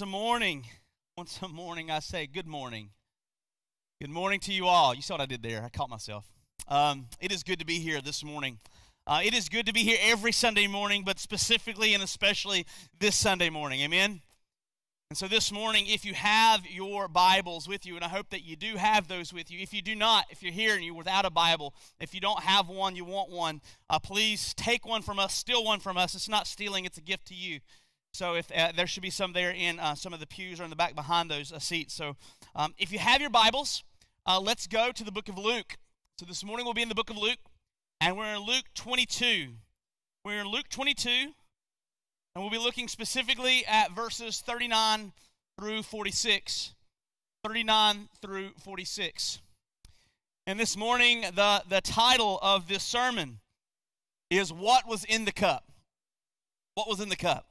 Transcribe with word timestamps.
A 0.00 0.06
morning, 0.06 0.64
once 1.18 1.40
a 1.42 1.48
morning, 1.48 1.90
I 1.90 1.98
say 1.98 2.26
good 2.26 2.46
morning. 2.46 2.88
Good 4.00 4.08
morning 4.08 4.40
to 4.40 4.52
you 4.52 4.66
all. 4.66 4.94
You 4.94 5.02
saw 5.02 5.14
what 5.14 5.20
I 5.20 5.26
did 5.26 5.42
there. 5.42 5.62
I 5.62 5.68
caught 5.68 5.90
myself. 5.90 6.26
Um, 6.68 7.08
it 7.20 7.30
is 7.30 7.42
good 7.42 7.58
to 7.58 7.66
be 7.66 7.80
here 7.80 8.00
this 8.00 8.24
morning. 8.24 8.60
Uh, 9.06 9.20
it 9.22 9.34
is 9.34 9.50
good 9.50 9.66
to 9.66 9.74
be 9.74 9.80
here 9.80 9.98
every 10.00 10.32
Sunday 10.32 10.66
morning, 10.66 11.02
but 11.04 11.18
specifically 11.18 11.92
and 11.92 12.02
especially 12.02 12.64
this 12.98 13.14
Sunday 13.14 13.50
morning. 13.50 13.80
Amen. 13.82 14.22
And 15.10 15.18
so 15.18 15.28
this 15.28 15.52
morning, 15.52 15.84
if 15.86 16.06
you 16.06 16.14
have 16.14 16.64
your 16.66 17.06
Bibles 17.06 17.68
with 17.68 17.84
you, 17.84 17.96
and 17.96 18.04
I 18.04 18.08
hope 18.08 18.30
that 18.30 18.42
you 18.42 18.56
do 18.56 18.76
have 18.76 19.06
those 19.06 19.34
with 19.34 19.50
you, 19.50 19.60
if 19.60 19.74
you 19.74 19.82
do 19.82 19.94
not, 19.94 20.24
if 20.30 20.42
you're 20.42 20.52
here 20.52 20.76
and 20.76 20.82
you're 20.82 20.94
without 20.94 21.26
a 21.26 21.30
Bible, 21.30 21.74
if 22.00 22.14
you 22.14 22.22
don't 22.22 22.40
have 22.40 22.68
one, 22.68 22.96
you 22.96 23.04
want 23.04 23.28
one, 23.30 23.60
uh, 23.90 23.98
please 23.98 24.54
take 24.54 24.86
one 24.86 25.02
from 25.02 25.18
us, 25.18 25.34
steal 25.34 25.62
one 25.62 25.80
from 25.80 25.98
us. 25.98 26.14
It's 26.14 26.28
not 26.28 26.46
stealing, 26.46 26.86
it's 26.86 26.96
a 26.96 27.02
gift 27.02 27.26
to 27.26 27.34
you. 27.34 27.60
So 28.12 28.34
if 28.34 28.50
uh, 28.54 28.72
there 28.74 28.86
should 28.86 29.02
be 29.02 29.10
some 29.10 29.32
there 29.32 29.50
in 29.50 29.78
uh, 29.78 29.94
some 29.94 30.12
of 30.12 30.20
the 30.20 30.26
pews 30.26 30.60
or 30.60 30.64
in 30.64 30.70
the 30.70 30.76
back 30.76 30.94
behind 30.94 31.30
those 31.30 31.52
uh, 31.52 31.58
seats. 31.58 31.94
So 31.94 32.16
um, 32.54 32.74
if 32.78 32.92
you 32.92 32.98
have 32.98 33.20
your 33.20 33.30
Bibles, 33.30 33.84
uh, 34.26 34.40
let's 34.40 34.66
go 34.66 34.92
to 34.92 35.04
the 35.04 35.12
book 35.12 35.28
of 35.28 35.38
Luke. 35.38 35.76
So 36.18 36.26
this 36.26 36.44
morning 36.44 36.66
we'll 36.66 36.74
be 36.74 36.82
in 36.82 36.88
the 36.88 36.94
book 36.94 37.10
of 37.10 37.16
Luke, 37.16 37.38
and 38.00 38.16
we're 38.16 38.34
in 38.34 38.40
Luke 38.40 38.66
22. 38.74 39.48
We're 40.24 40.40
in 40.40 40.48
Luke 40.48 40.68
22, 40.68 41.08
and 41.08 41.32
we'll 42.36 42.50
be 42.50 42.58
looking 42.58 42.88
specifically 42.88 43.64
at 43.66 43.92
verses 43.92 44.40
39 44.40 45.12
through 45.58 45.82
46. 45.82 46.74
39 47.44 48.08
through 48.20 48.50
46. 48.62 49.40
And 50.46 50.58
this 50.58 50.76
morning, 50.76 51.22
the, 51.34 51.62
the 51.68 51.80
title 51.80 52.38
of 52.42 52.68
this 52.68 52.82
sermon 52.82 53.38
is 54.28 54.52
What 54.52 54.86
Was 54.86 55.04
in 55.04 55.24
the 55.24 55.32
Cup? 55.32 55.64
What 56.74 56.88
was 56.88 57.00
in 57.00 57.08
the 57.08 57.16
cup? 57.16 57.49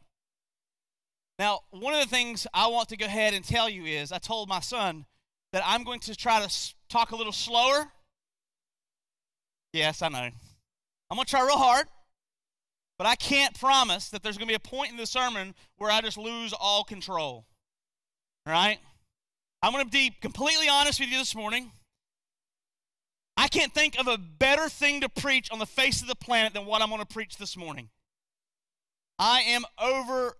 Now, 1.39 1.61
one 1.71 1.93
of 1.93 2.01
the 2.01 2.05
things 2.05 2.45
I 2.53 2.67
want 2.67 2.89
to 2.89 2.97
go 2.97 3.05
ahead 3.05 3.33
and 3.33 3.45
tell 3.45 3.69
you 3.69 3.85
is 3.85 4.11
I 4.11 4.17
told 4.17 4.49
my 4.49 4.59
son 4.59 5.05
that 5.53 5.63
I'm 5.65 5.85
going 5.85 6.01
to 6.01 6.15
try 6.15 6.45
to 6.45 6.73
talk 6.89 7.11
a 7.11 7.15
little 7.15 7.31
slower. 7.31 7.87
Yes, 9.71 10.01
I 10.01 10.09
know. 10.09 10.17
I'm 10.17 11.15
going 11.15 11.23
to 11.23 11.29
try 11.29 11.41
real 11.41 11.57
hard, 11.57 11.87
but 12.97 13.07
I 13.07 13.15
can't 13.15 13.57
promise 13.57 14.09
that 14.09 14.21
there's 14.21 14.37
going 14.37 14.49
to 14.49 14.51
be 14.51 14.55
a 14.55 14.59
point 14.59 14.91
in 14.91 14.97
the 14.97 15.05
sermon 15.05 15.55
where 15.77 15.89
I 15.89 16.01
just 16.01 16.17
lose 16.17 16.51
all 16.51 16.83
control. 16.83 17.45
All 18.45 18.53
right? 18.53 18.77
I'm 19.63 19.71
going 19.71 19.85
to 19.85 19.89
be 19.89 20.11
completely 20.21 20.67
honest 20.67 20.99
with 20.99 21.09
you 21.09 21.17
this 21.17 21.35
morning. 21.35 21.71
I 23.37 23.47
can't 23.47 23.73
think 23.73 23.97
of 23.97 24.07
a 24.09 24.17
better 24.17 24.67
thing 24.67 24.99
to 25.01 25.09
preach 25.09 25.49
on 25.51 25.59
the 25.59 25.65
face 25.65 26.01
of 26.01 26.09
the 26.09 26.15
planet 26.15 26.53
than 26.53 26.65
what 26.65 26.81
I'm 26.81 26.89
going 26.89 26.99
to 26.99 27.07
preach 27.07 27.37
this 27.37 27.55
morning. 27.55 27.87
I 29.17 29.41
am 29.41 29.63
over 29.81 30.35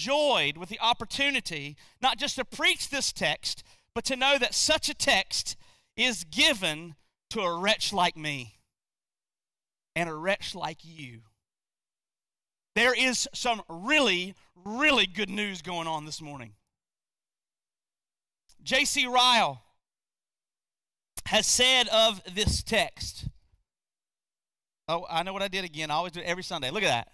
joyed 0.00 0.56
with 0.56 0.70
the 0.70 0.80
opportunity 0.80 1.76
not 2.00 2.18
just 2.18 2.36
to 2.36 2.44
preach 2.44 2.88
this 2.88 3.12
text, 3.12 3.62
but 3.94 4.04
to 4.04 4.16
know 4.16 4.38
that 4.38 4.54
such 4.54 4.88
a 4.88 4.94
text 4.94 5.56
is 5.96 6.24
given 6.24 6.94
to 7.28 7.40
a 7.40 7.58
wretch 7.58 7.92
like 7.92 8.16
me 8.16 8.58
and 9.94 10.08
a 10.08 10.14
wretch 10.14 10.54
like 10.54 10.78
you. 10.82 11.20
There 12.74 12.94
is 12.94 13.28
some 13.34 13.62
really, 13.68 14.34
really 14.64 15.06
good 15.06 15.28
news 15.28 15.60
going 15.60 15.86
on 15.86 16.06
this 16.06 16.22
morning. 16.22 16.52
J.C. 18.62 19.06
Ryle 19.06 19.62
has 21.26 21.46
said 21.46 21.88
of 21.88 22.22
this 22.32 22.62
text. 22.62 23.28
Oh, 24.88 25.04
I 25.10 25.22
know 25.22 25.32
what 25.32 25.42
I 25.42 25.48
did 25.48 25.64
again. 25.64 25.90
I 25.90 25.94
always 25.94 26.12
do 26.12 26.20
it 26.20 26.26
every 26.26 26.42
Sunday. 26.42 26.70
Look 26.70 26.82
at 26.82 26.88
that. 26.88 27.08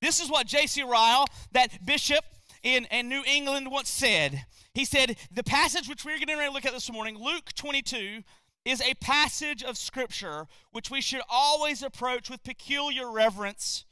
This 0.00 0.20
is 0.20 0.30
what 0.30 0.46
J.C. 0.46 0.82
Ryle, 0.82 1.26
that 1.52 1.84
bishop 1.84 2.24
in, 2.62 2.86
in 2.86 3.08
New 3.08 3.22
England, 3.26 3.70
once 3.70 3.88
said. 3.88 4.44
He 4.74 4.84
said, 4.84 5.16
The 5.32 5.42
passage 5.42 5.88
which 5.88 6.04
we're 6.04 6.18
getting 6.18 6.36
ready 6.36 6.48
to 6.48 6.54
look 6.54 6.66
at 6.66 6.72
this 6.72 6.92
morning, 6.92 7.18
Luke 7.18 7.50
22, 7.54 8.22
is 8.64 8.80
a 8.80 8.94
passage 8.94 9.62
of 9.62 9.76
Scripture 9.76 10.46
which 10.72 10.90
we 10.90 11.00
should 11.00 11.22
always 11.28 11.82
approach 11.82 12.30
with 12.30 12.44
peculiar 12.44 13.10
reverence. 13.10 13.84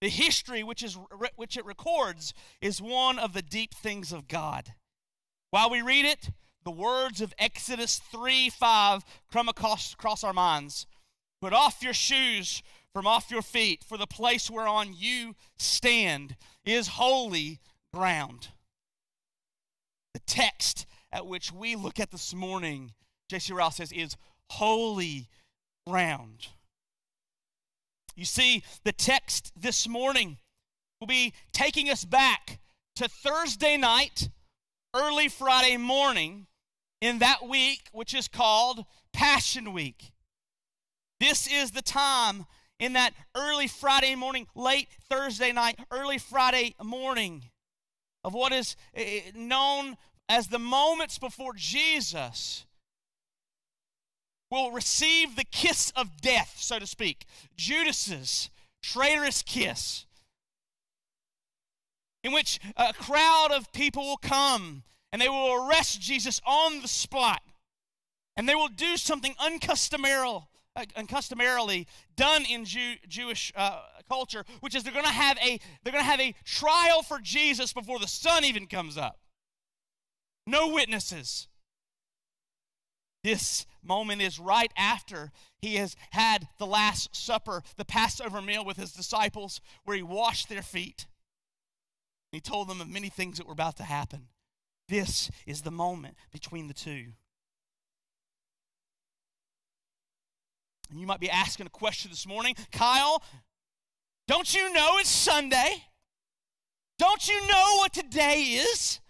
The 0.00 0.08
history 0.08 0.62
which, 0.62 0.82
is, 0.82 0.98
which 1.36 1.56
it 1.56 1.64
records 1.64 2.34
is 2.60 2.82
one 2.82 3.18
of 3.18 3.32
the 3.32 3.42
deep 3.42 3.72
things 3.72 4.12
of 4.12 4.26
God. 4.26 4.74
While 5.50 5.70
we 5.70 5.80
read 5.80 6.04
it, 6.04 6.30
the 6.64 6.70
words 6.70 7.20
of 7.20 7.32
Exodus 7.38 8.00
3 8.10 8.50
5 8.50 9.04
come 9.32 9.48
across, 9.48 9.94
across 9.94 10.24
our 10.24 10.32
minds. 10.32 10.86
Put 11.40 11.52
off 11.52 11.82
your 11.82 11.94
shoes 11.94 12.62
from 12.94 13.06
off 13.06 13.30
your 13.30 13.42
feet, 13.42 13.84
for 13.84 13.96
the 13.96 14.06
place 14.06 14.50
whereon 14.50 14.94
you 14.96 15.34
stand 15.58 16.36
is 16.64 16.88
holy 16.88 17.60
ground. 17.92 18.48
The 20.14 20.20
text 20.20 20.86
at 21.10 21.26
which 21.26 21.52
we 21.52 21.76
look 21.76 21.98
at 21.98 22.10
this 22.10 22.34
morning, 22.34 22.92
J.C. 23.28 23.52
Ryle 23.52 23.70
says, 23.70 23.92
is 23.92 24.16
holy 24.50 25.28
ground. 25.86 26.48
You 28.14 28.24
see, 28.24 28.62
the 28.84 28.92
text 28.92 29.52
this 29.56 29.88
morning 29.88 30.38
will 31.00 31.06
be 31.06 31.32
taking 31.52 31.88
us 31.88 32.04
back 32.04 32.60
to 32.96 33.08
Thursday 33.08 33.76
night, 33.76 34.28
early 34.94 35.28
Friday 35.28 35.78
morning 35.78 36.46
in 37.00 37.18
that 37.20 37.48
week, 37.48 37.88
which 37.92 38.14
is 38.14 38.28
called 38.28 38.84
Passion 39.12 39.72
Week. 39.72 40.12
This 41.20 41.50
is 41.50 41.70
the 41.70 41.82
time 41.82 42.46
in 42.82 42.94
that 42.94 43.14
early 43.36 43.68
Friday 43.68 44.16
morning, 44.16 44.48
late 44.56 44.88
Thursday 45.08 45.52
night, 45.52 45.78
early 45.92 46.18
Friday 46.18 46.74
morning 46.82 47.44
of 48.24 48.34
what 48.34 48.52
is 48.52 48.74
eh, 48.92 49.02
eh, 49.02 49.30
known 49.36 49.96
as 50.28 50.48
the 50.48 50.58
moments 50.58 51.16
before 51.16 51.52
Jesus 51.54 52.66
will 54.50 54.72
receive 54.72 55.36
the 55.36 55.44
kiss 55.44 55.92
of 55.94 56.20
death, 56.20 56.56
so 56.58 56.80
to 56.80 56.86
speak. 56.86 57.24
Judas's 57.56 58.50
traitorous 58.82 59.42
kiss, 59.42 60.04
in 62.24 62.32
which 62.32 62.58
a 62.76 62.92
crowd 62.92 63.52
of 63.52 63.72
people 63.72 64.02
will 64.02 64.16
come 64.16 64.82
and 65.12 65.22
they 65.22 65.28
will 65.28 65.68
arrest 65.68 66.00
Jesus 66.00 66.40
on 66.44 66.82
the 66.82 66.88
spot. 66.88 67.42
And 68.36 68.48
they 68.48 68.56
will 68.56 68.68
do 68.68 68.96
something 68.96 69.34
uncustomarily 70.76 71.06
customarily 71.08 71.86
done 72.16 72.44
in 72.48 72.64
Jew, 72.64 72.94
Jewish 73.08 73.52
uh, 73.56 73.82
culture, 74.08 74.44
which 74.60 74.74
is 74.74 74.82
they're 74.82 74.92
going 74.92 75.04
to 75.04 75.10
have 75.10 75.38
a 75.38 75.58
they're 75.82 75.92
going 75.92 76.04
to 76.04 76.10
have 76.10 76.20
a 76.20 76.34
trial 76.44 77.02
for 77.02 77.18
Jesus 77.18 77.72
before 77.72 77.98
the 77.98 78.08
sun 78.08 78.44
even 78.44 78.66
comes 78.66 78.96
up. 78.96 79.18
No 80.46 80.68
witnesses. 80.68 81.48
This 83.22 83.66
moment 83.84 84.20
is 84.20 84.38
right 84.38 84.72
after 84.76 85.30
he 85.58 85.76
has 85.76 85.94
had 86.10 86.48
the 86.58 86.66
Last 86.66 87.14
Supper, 87.14 87.62
the 87.76 87.84
Passover 87.84 88.42
meal 88.42 88.64
with 88.64 88.76
his 88.76 88.92
disciples, 88.92 89.60
where 89.84 89.96
he 89.96 90.02
washed 90.02 90.48
their 90.48 90.62
feet. 90.62 91.06
He 92.32 92.40
told 92.40 92.68
them 92.68 92.80
of 92.80 92.88
many 92.88 93.10
things 93.10 93.38
that 93.38 93.46
were 93.46 93.52
about 93.52 93.76
to 93.76 93.84
happen. 93.84 94.28
This 94.88 95.30
is 95.46 95.62
the 95.62 95.70
moment 95.70 96.16
between 96.32 96.66
the 96.66 96.74
two. 96.74 97.12
And 100.92 101.00
you 101.00 101.06
might 101.06 101.20
be 101.20 101.30
asking 101.30 101.66
a 101.66 101.70
question 101.70 102.10
this 102.10 102.26
morning 102.26 102.54
Kyle, 102.70 103.22
don't 104.28 104.54
you 104.54 104.72
know 104.74 104.98
it's 104.98 105.08
Sunday? 105.08 105.84
Don't 106.98 107.26
you 107.26 107.40
know 107.48 107.76
what 107.78 107.94
today 107.94 108.42
is? 108.42 109.00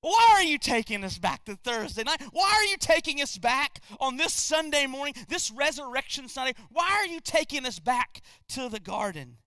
Why 0.00 0.34
are 0.34 0.42
you 0.42 0.58
taking 0.58 1.04
us 1.04 1.16
back 1.18 1.44
to 1.44 1.54
Thursday 1.54 2.02
night? 2.02 2.22
Why 2.32 2.50
are 2.50 2.64
you 2.64 2.76
taking 2.76 3.22
us 3.22 3.38
back 3.38 3.80
on 4.00 4.16
this 4.16 4.32
Sunday 4.32 4.86
morning, 4.86 5.14
this 5.28 5.50
Resurrection 5.50 6.28
Sunday? 6.28 6.54
Why 6.70 6.90
are 6.90 7.06
you 7.06 7.20
taking 7.20 7.64
us 7.64 7.78
back 7.78 8.20
to 8.50 8.68
the 8.68 8.80
garden? 8.80 9.38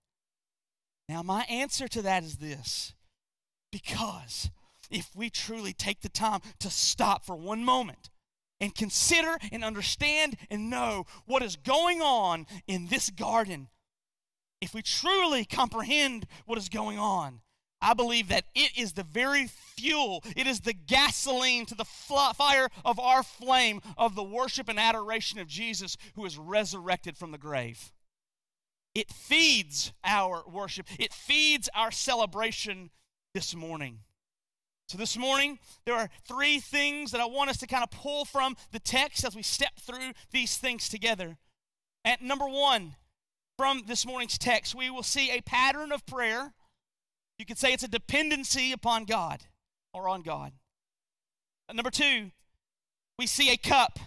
Now, 1.10 1.22
my 1.22 1.44
answer 1.44 1.88
to 1.88 2.02
that 2.02 2.24
is 2.24 2.38
this 2.38 2.94
because 3.70 4.50
if 4.90 5.14
we 5.14 5.28
truly 5.28 5.74
take 5.74 6.00
the 6.00 6.08
time 6.08 6.40
to 6.60 6.70
stop 6.70 7.24
for 7.24 7.36
one 7.36 7.64
moment 7.64 8.08
and 8.62 8.74
consider 8.74 9.36
and 9.50 9.64
understand 9.64 10.36
and 10.48 10.70
know 10.70 11.04
what 11.26 11.42
is 11.42 11.56
going 11.56 12.00
on 12.00 12.46
in 12.68 12.86
this 12.86 13.10
garden, 13.10 13.68
if 14.60 14.72
we 14.72 14.80
truly 14.80 15.44
comprehend 15.44 16.26
what 16.46 16.56
is 16.56 16.68
going 16.68 16.96
on, 16.96 17.40
I 17.80 17.94
believe 17.94 18.28
that 18.28 18.44
it 18.54 18.70
is 18.78 18.92
the 18.92 19.02
very 19.02 19.48
fuel, 19.48 20.22
it 20.36 20.46
is 20.46 20.60
the 20.60 20.72
gasoline 20.72 21.66
to 21.66 21.74
the 21.74 21.84
fire 21.84 22.68
of 22.84 23.00
our 23.00 23.24
flame 23.24 23.80
of 23.98 24.14
the 24.14 24.22
worship 24.22 24.68
and 24.68 24.78
adoration 24.78 25.40
of 25.40 25.48
Jesus 25.48 25.96
who 26.14 26.24
is 26.24 26.38
resurrected 26.38 27.16
from 27.16 27.32
the 27.32 27.38
grave. 27.38 27.90
It 28.94 29.10
feeds 29.10 29.92
our 30.04 30.44
worship, 30.48 30.86
it 31.00 31.12
feeds 31.12 31.68
our 31.74 31.90
celebration 31.90 32.90
this 33.34 33.56
morning. 33.56 33.98
So, 34.92 34.98
this 34.98 35.16
morning, 35.16 35.58
there 35.86 35.94
are 35.94 36.10
three 36.28 36.58
things 36.58 37.12
that 37.12 37.20
I 37.22 37.24
want 37.24 37.48
us 37.48 37.56
to 37.60 37.66
kind 37.66 37.82
of 37.82 37.90
pull 37.90 38.26
from 38.26 38.58
the 38.72 38.78
text 38.78 39.24
as 39.24 39.34
we 39.34 39.42
step 39.42 39.80
through 39.80 40.12
these 40.32 40.58
things 40.58 40.90
together. 40.90 41.38
At 42.04 42.20
number 42.20 42.46
one, 42.46 42.96
from 43.56 43.84
this 43.86 44.04
morning's 44.04 44.36
text, 44.36 44.74
we 44.74 44.90
will 44.90 45.02
see 45.02 45.30
a 45.30 45.40
pattern 45.40 45.92
of 45.92 46.04
prayer 46.04 46.52
You 47.38 47.46
could 47.46 47.56
say 47.56 47.72
it's 47.72 47.82
a 47.82 47.88
dependency 47.88 48.70
upon 48.70 49.06
God 49.06 49.40
or 49.94 50.10
on 50.10 50.20
God. 50.20 50.52
Number 51.72 51.90
two, 51.90 52.30
we 53.18 53.26
see 53.26 53.50
a 53.50 53.56
cup, 53.56 53.98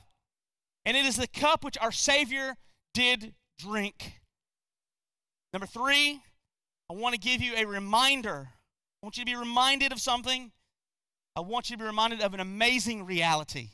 and 0.86 0.96
it 0.96 1.04
is 1.08 1.16
the 1.16 1.26
cup 1.26 1.64
which 1.64 1.80
our 1.80 1.92
Savior 1.92 2.58
did 2.94 3.34
drink. 3.58 4.22
Number 5.52 5.66
three, 5.66 6.22
I 6.92 6.94
want 6.94 7.16
to 7.16 7.20
give 7.20 7.42
you 7.42 7.56
a 7.56 7.66
reminder. 7.66 8.50
I 9.02 9.06
want 9.06 9.18
you 9.18 9.26
to 9.26 9.32
be 9.32 9.36
reminded 9.36 9.92
of 9.92 10.00
something. 10.00 10.52
I 11.36 11.42
want 11.42 11.70
you 11.70 11.76
to 11.76 11.84
be 11.84 11.88
reminded 11.88 12.22
of 12.22 12.34
an 12.34 12.40
amazing 12.40 13.06
reality. 13.06 13.70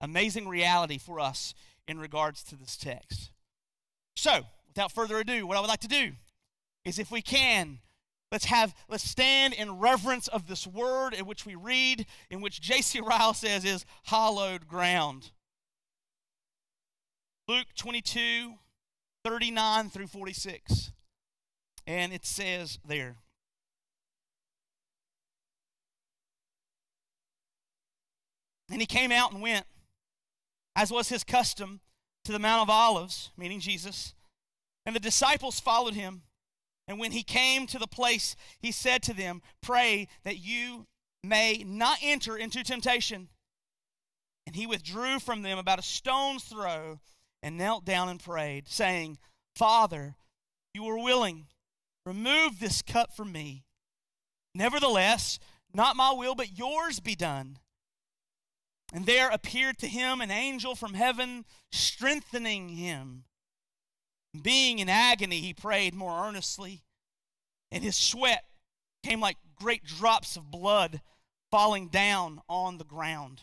Amazing 0.00 0.48
reality 0.48 0.98
for 0.98 1.20
us 1.20 1.54
in 1.88 1.98
regards 1.98 2.42
to 2.44 2.56
this 2.56 2.76
text. 2.76 3.30
So, 4.16 4.42
without 4.68 4.92
further 4.92 5.18
ado, 5.18 5.46
what 5.46 5.56
I 5.56 5.60
would 5.60 5.68
like 5.68 5.80
to 5.80 5.88
do 5.88 6.12
is 6.84 6.98
if 6.98 7.10
we 7.10 7.22
can, 7.22 7.78
let's 8.30 8.46
have 8.46 8.74
let's 8.88 9.08
stand 9.08 9.54
in 9.54 9.78
reverence 9.78 10.28
of 10.28 10.48
this 10.48 10.66
word 10.66 11.14
in 11.14 11.24
which 11.24 11.46
we 11.46 11.54
read, 11.54 12.06
in 12.30 12.40
which 12.40 12.60
J.C. 12.60 13.00
Ryle 13.04 13.34
says 13.34 13.64
is 13.64 13.86
hallowed 14.04 14.66
ground. 14.66 15.30
Luke 17.48 17.68
22, 17.76 18.54
39 19.24 19.90
through 19.90 20.06
46. 20.06 20.92
And 21.86 22.12
it 22.12 22.24
says 22.24 22.78
there. 22.86 23.16
And 28.72 28.80
he 28.80 28.86
came 28.86 29.12
out 29.12 29.32
and 29.32 29.42
went, 29.42 29.66
as 30.74 30.90
was 30.90 31.10
his 31.10 31.24
custom, 31.24 31.80
to 32.24 32.32
the 32.32 32.38
Mount 32.38 32.62
of 32.62 32.70
Olives, 32.70 33.30
meaning 33.36 33.60
Jesus. 33.60 34.14
And 34.86 34.96
the 34.96 35.00
disciples 35.00 35.60
followed 35.60 35.94
him. 35.94 36.22
And 36.88 36.98
when 36.98 37.12
he 37.12 37.22
came 37.22 37.66
to 37.66 37.78
the 37.78 37.86
place, 37.86 38.34
he 38.58 38.72
said 38.72 39.02
to 39.02 39.12
them, 39.12 39.42
Pray 39.60 40.08
that 40.24 40.38
you 40.38 40.86
may 41.22 41.62
not 41.66 41.98
enter 42.02 42.36
into 42.36 42.64
temptation. 42.64 43.28
And 44.46 44.56
he 44.56 44.66
withdrew 44.66 45.18
from 45.18 45.42
them 45.42 45.58
about 45.58 45.78
a 45.78 45.82
stone's 45.82 46.44
throw 46.44 46.98
and 47.42 47.58
knelt 47.58 47.84
down 47.84 48.08
and 48.08 48.22
prayed, 48.22 48.68
saying, 48.68 49.18
Father, 49.54 50.16
you 50.72 50.86
are 50.86 50.98
willing, 50.98 51.46
remove 52.06 52.58
this 52.58 52.80
cup 52.80 53.14
from 53.14 53.32
me. 53.32 53.64
Nevertheless, 54.54 55.38
not 55.74 55.94
my 55.94 56.12
will, 56.12 56.34
but 56.34 56.58
yours 56.58 57.00
be 57.00 57.14
done. 57.14 57.58
And 58.92 59.06
there 59.06 59.30
appeared 59.30 59.78
to 59.78 59.88
him 59.88 60.20
an 60.20 60.30
angel 60.30 60.74
from 60.74 60.94
heaven, 60.94 61.46
strengthening 61.70 62.68
him. 62.68 63.24
Being 64.40 64.78
in 64.78 64.88
agony, 64.88 65.40
he 65.40 65.54
prayed 65.54 65.94
more 65.94 66.26
earnestly, 66.26 66.82
and 67.70 67.82
his 67.82 67.96
sweat 67.96 68.44
came 69.02 69.20
like 69.20 69.36
great 69.56 69.84
drops 69.84 70.36
of 70.36 70.50
blood 70.50 71.00
falling 71.50 71.88
down 71.88 72.40
on 72.48 72.78
the 72.78 72.84
ground. 72.84 73.42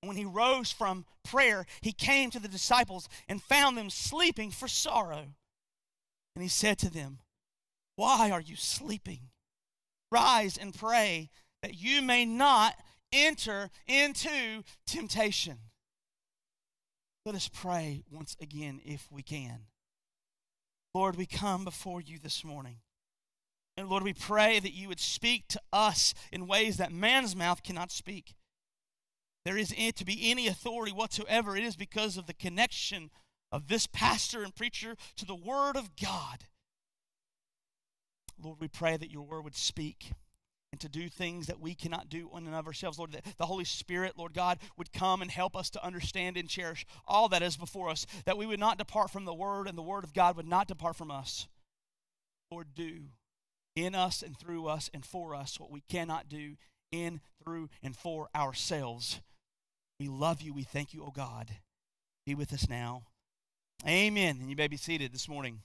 When 0.00 0.16
he 0.16 0.24
rose 0.24 0.70
from 0.70 1.06
prayer, 1.22 1.66
he 1.80 1.92
came 1.92 2.30
to 2.30 2.38
the 2.38 2.48
disciples 2.48 3.08
and 3.28 3.42
found 3.42 3.76
them 3.76 3.90
sleeping 3.90 4.50
for 4.50 4.68
sorrow. 4.68 5.34
And 6.34 6.42
he 6.42 6.48
said 6.48 6.78
to 6.78 6.90
them, 6.90 7.20
Why 7.96 8.30
are 8.30 8.40
you 8.40 8.56
sleeping? 8.56 9.30
Rise 10.10 10.58
and 10.58 10.74
pray 10.74 11.30
that 11.62 11.74
you 11.74 12.02
may 12.02 12.24
not 12.24 12.74
enter 13.12 13.70
into 13.86 14.62
temptation. 14.86 15.58
Let 17.24 17.34
us 17.34 17.48
pray 17.48 18.02
once 18.10 18.36
again 18.40 18.80
if 18.84 19.10
we 19.10 19.22
can. 19.22 19.60
Lord, 20.94 21.16
we 21.16 21.26
come 21.26 21.64
before 21.64 22.00
you 22.00 22.18
this 22.18 22.44
morning. 22.44 22.76
And 23.76 23.88
Lord, 23.88 24.04
we 24.04 24.12
pray 24.12 24.60
that 24.60 24.74
you 24.74 24.88
would 24.88 25.00
speak 25.00 25.48
to 25.48 25.60
us 25.72 26.14
in 26.30 26.46
ways 26.46 26.76
that 26.76 26.92
man's 26.92 27.34
mouth 27.34 27.62
cannot 27.62 27.90
speak. 27.90 28.34
There 29.44 29.56
is 29.56 29.74
to 29.96 30.04
be 30.04 30.30
any 30.30 30.46
authority 30.46 30.92
whatsoever, 30.92 31.56
it 31.56 31.64
is 31.64 31.76
because 31.76 32.16
of 32.16 32.26
the 32.26 32.34
connection 32.34 33.10
of 33.50 33.68
this 33.68 33.86
pastor 33.86 34.42
and 34.42 34.54
preacher 34.54 34.96
to 35.16 35.24
the 35.24 35.34
Word 35.34 35.76
of 35.76 35.96
God. 35.96 36.46
Lord, 38.42 38.58
we 38.60 38.68
pray 38.68 38.96
that 38.96 39.10
your 39.10 39.22
Word 39.22 39.44
would 39.44 39.56
speak 39.56 40.12
and 40.74 40.80
to 40.80 40.88
do 40.88 41.08
things 41.08 41.46
that 41.46 41.60
we 41.60 41.72
cannot 41.72 42.08
do 42.08 42.28
in 42.36 42.46
and 42.46 42.54
of 42.56 42.66
ourselves. 42.66 42.98
Lord, 42.98 43.12
that 43.12 43.24
the 43.38 43.46
Holy 43.46 43.64
Spirit, 43.64 44.14
Lord 44.18 44.34
God, 44.34 44.58
would 44.76 44.92
come 44.92 45.22
and 45.22 45.30
help 45.30 45.54
us 45.54 45.70
to 45.70 45.84
understand 45.84 46.36
and 46.36 46.48
cherish 46.48 46.84
all 47.06 47.28
that 47.28 47.44
is 47.44 47.56
before 47.56 47.90
us, 47.90 48.06
that 48.24 48.36
we 48.36 48.44
would 48.44 48.58
not 48.58 48.76
depart 48.76 49.12
from 49.12 49.24
the 49.24 49.32
Word 49.32 49.68
and 49.68 49.78
the 49.78 49.82
Word 49.82 50.02
of 50.02 50.12
God 50.12 50.36
would 50.36 50.48
not 50.48 50.66
depart 50.66 50.96
from 50.96 51.12
us. 51.12 51.46
Lord, 52.50 52.74
do 52.74 53.02
in 53.76 53.94
us 53.94 54.20
and 54.20 54.36
through 54.36 54.66
us 54.66 54.90
and 54.92 55.06
for 55.06 55.32
us 55.32 55.60
what 55.60 55.70
we 55.70 55.84
cannot 55.88 56.28
do 56.28 56.56
in, 56.90 57.20
through, 57.44 57.68
and 57.80 57.94
for 57.94 58.28
ourselves. 58.34 59.20
We 60.00 60.08
love 60.08 60.42
you. 60.42 60.52
We 60.52 60.64
thank 60.64 60.92
you, 60.92 61.04
oh 61.06 61.12
God. 61.14 61.52
Be 62.26 62.34
with 62.34 62.52
us 62.52 62.68
now. 62.68 63.02
Amen. 63.86 64.38
And 64.40 64.50
you 64.50 64.56
may 64.56 64.66
be 64.66 64.76
seated 64.76 65.12
this 65.12 65.28
morning. 65.28 65.60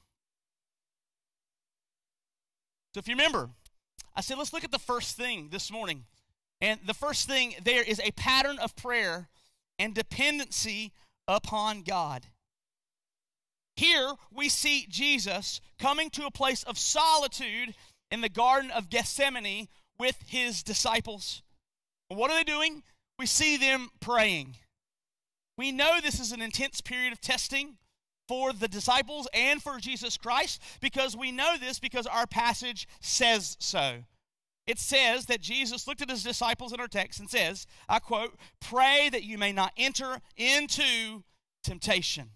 So 2.93 2.99
if 2.99 3.07
you 3.07 3.15
remember, 3.15 3.49
I 4.19 4.21
said, 4.21 4.37
let's 4.37 4.51
look 4.51 4.65
at 4.65 4.71
the 4.71 4.77
first 4.77 5.15
thing 5.15 5.47
this 5.49 5.71
morning. 5.71 6.03
And 6.59 6.77
the 6.85 6.93
first 6.93 7.25
thing 7.25 7.55
there 7.63 7.81
is 7.81 8.01
a 8.01 8.11
pattern 8.11 8.59
of 8.59 8.75
prayer 8.75 9.29
and 9.79 9.95
dependency 9.95 10.91
upon 11.25 11.83
God. 11.83 12.25
Here 13.77 14.11
we 14.29 14.49
see 14.49 14.87
Jesus 14.89 15.61
coming 15.79 16.09
to 16.09 16.25
a 16.25 16.31
place 16.31 16.63
of 16.63 16.77
solitude 16.77 17.75
in 18.11 18.19
the 18.19 18.27
Garden 18.27 18.71
of 18.71 18.89
Gethsemane 18.89 19.69
with 19.97 20.17
his 20.27 20.63
disciples. 20.63 21.41
what 22.09 22.29
are 22.29 22.35
they 22.35 22.43
doing? 22.43 22.83
We 23.17 23.25
see 23.25 23.55
them 23.55 23.87
praying. 24.01 24.57
We 25.57 25.71
know 25.71 26.01
this 26.01 26.19
is 26.19 26.33
an 26.33 26.41
intense 26.41 26.81
period 26.81 27.13
of 27.13 27.21
testing 27.21 27.77
for 28.29 28.53
the 28.53 28.67
disciples 28.67 29.27
and 29.33 29.59
for 29.59 29.79
Jesus 29.79 30.15
Christ 30.15 30.61
because 30.81 31.17
we 31.17 31.31
know 31.31 31.55
this 31.59 31.79
because 31.79 32.05
our 32.05 32.27
passage 32.27 32.87
says 33.01 33.57
so. 33.59 34.03
It 34.67 34.77
says 34.77 35.25
that 35.25 35.41
Jesus 35.41 35.87
looked 35.87 36.03
at 36.03 36.11
his 36.11 36.21
disciples 36.21 36.71
in 36.71 36.79
our 36.79 36.87
text 36.87 37.19
and 37.19 37.27
says, 37.27 37.65
I 37.89 37.97
quote, 37.97 38.37
pray 38.61 39.09
that 39.11 39.23
you 39.23 39.39
may 39.39 39.51
not 39.51 39.73
enter 39.75 40.21
into 40.37 41.23
temptation. 41.63 42.29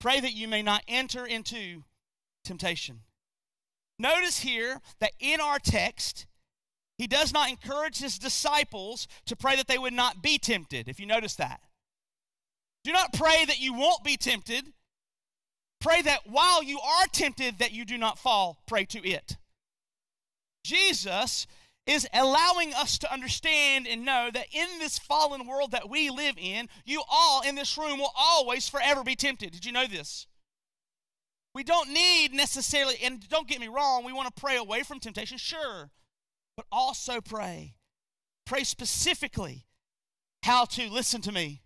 Pray 0.00 0.18
that 0.18 0.34
you 0.34 0.48
may 0.48 0.60
not 0.60 0.82
enter 0.88 1.24
into 1.24 1.84
temptation. 2.44 3.02
Notice 4.00 4.40
here 4.40 4.80
that 4.98 5.12
in 5.20 5.40
our 5.40 5.60
text, 5.60 6.26
he 6.98 7.06
does 7.06 7.32
not 7.32 7.48
encourage 7.48 7.98
his 7.98 8.18
disciples 8.18 9.06
to 9.26 9.36
pray 9.36 9.54
that 9.54 9.68
they 9.68 9.78
would 9.78 9.92
not 9.92 10.20
be 10.20 10.36
tempted, 10.36 10.88
if 10.88 10.98
you 10.98 11.06
notice 11.06 11.36
that. 11.36 11.60
Do 12.82 12.90
not 12.90 13.12
pray 13.12 13.44
that 13.44 13.60
you 13.60 13.72
won't 13.72 14.02
be 14.02 14.16
tempted. 14.16 14.72
Pray 15.80 16.02
that 16.02 16.26
while 16.26 16.62
you 16.62 16.80
are 16.80 17.06
tempted, 17.12 17.58
that 17.58 17.72
you 17.72 17.84
do 17.84 17.98
not 17.98 18.18
fall 18.18 18.58
prey 18.66 18.84
to 18.86 19.06
it. 19.06 19.36
Jesus 20.64 21.46
is 21.86 22.08
allowing 22.12 22.74
us 22.74 22.98
to 22.98 23.12
understand 23.12 23.86
and 23.86 24.04
know 24.04 24.28
that 24.32 24.48
in 24.52 24.66
this 24.80 24.98
fallen 24.98 25.46
world 25.46 25.70
that 25.70 25.88
we 25.88 26.10
live 26.10 26.34
in, 26.36 26.68
you 26.84 27.02
all 27.08 27.42
in 27.42 27.54
this 27.54 27.78
room 27.78 27.98
will 27.98 28.12
always 28.16 28.68
forever 28.68 29.04
be 29.04 29.14
tempted. 29.14 29.52
Did 29.52 29.64
you 29.64 29.72
know 29.72 29.86
this? 29.86 30.26
We 31.54 31.62
don't 31.62 31.90
need 31.90 32.34
necessarily, 32.34 32.96
and 33.02 33.26
don't 33.28 33.48
get 33.48 33.60
me 33.60 33.68
wrong, 33.68 34.04
we 34.04 34.12
want 34.12 34.34
to 34.34 34.40
pray 34.40 34.56
away 34.56 34.82
from 34.82 34.98
temptation, 34.98 35.38
sure, 35.38 35.90
but 36.56 36.66
also 36.72 37.20
pray. 37.20 37.76
Pray 38.44 38.64
specifically 38.64 39.66
how 40.42 40.64
to 40.64 40.90
listen 40.90 41.20
to 41.22 41.32
me 41.32 41.62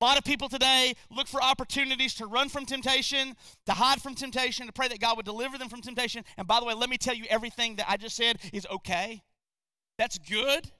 a 0.00 0.04
lot 0.04 0.18
of 0.18 0.24
people 0.24 0.48
today 0.48 0.94
look 1.10 1.26
for 1.26 1.42
opportunities 1.42 2.14
to 2.14 2.26
run 2.26 2.50
from 2.50 2.66
temptation, 2.66 3.34
to 3.64 3.72
hide 3.72 4.02
from 4.02 4.14
temptation, 4.14 4.66
to 4.66 4.72
pray 4.72 4.88
that 4.88 5.00
God 5.00 5.16
would 5.16 5.24
deliver 5.24 5.56
them 5.56 5.70
from 5.70 5.80
temptation. 5.80 6.22
And 6.36 6.46
by 6.46 6.60
the 6.60 6.66
way, 6.66 6.74
let 6.74 6.90
me 6.90 6.98
tell 6.98 7.14
you 7.14 7.24
everything 7.30 7.76
that 7.76 7.86
I 7.88 7.96
just 7.96 8.14
said 8.14 8.38
is 8.52 8.66
okay. 8.70 9.22
That's 9.98 10.18
good. 10.18 10.70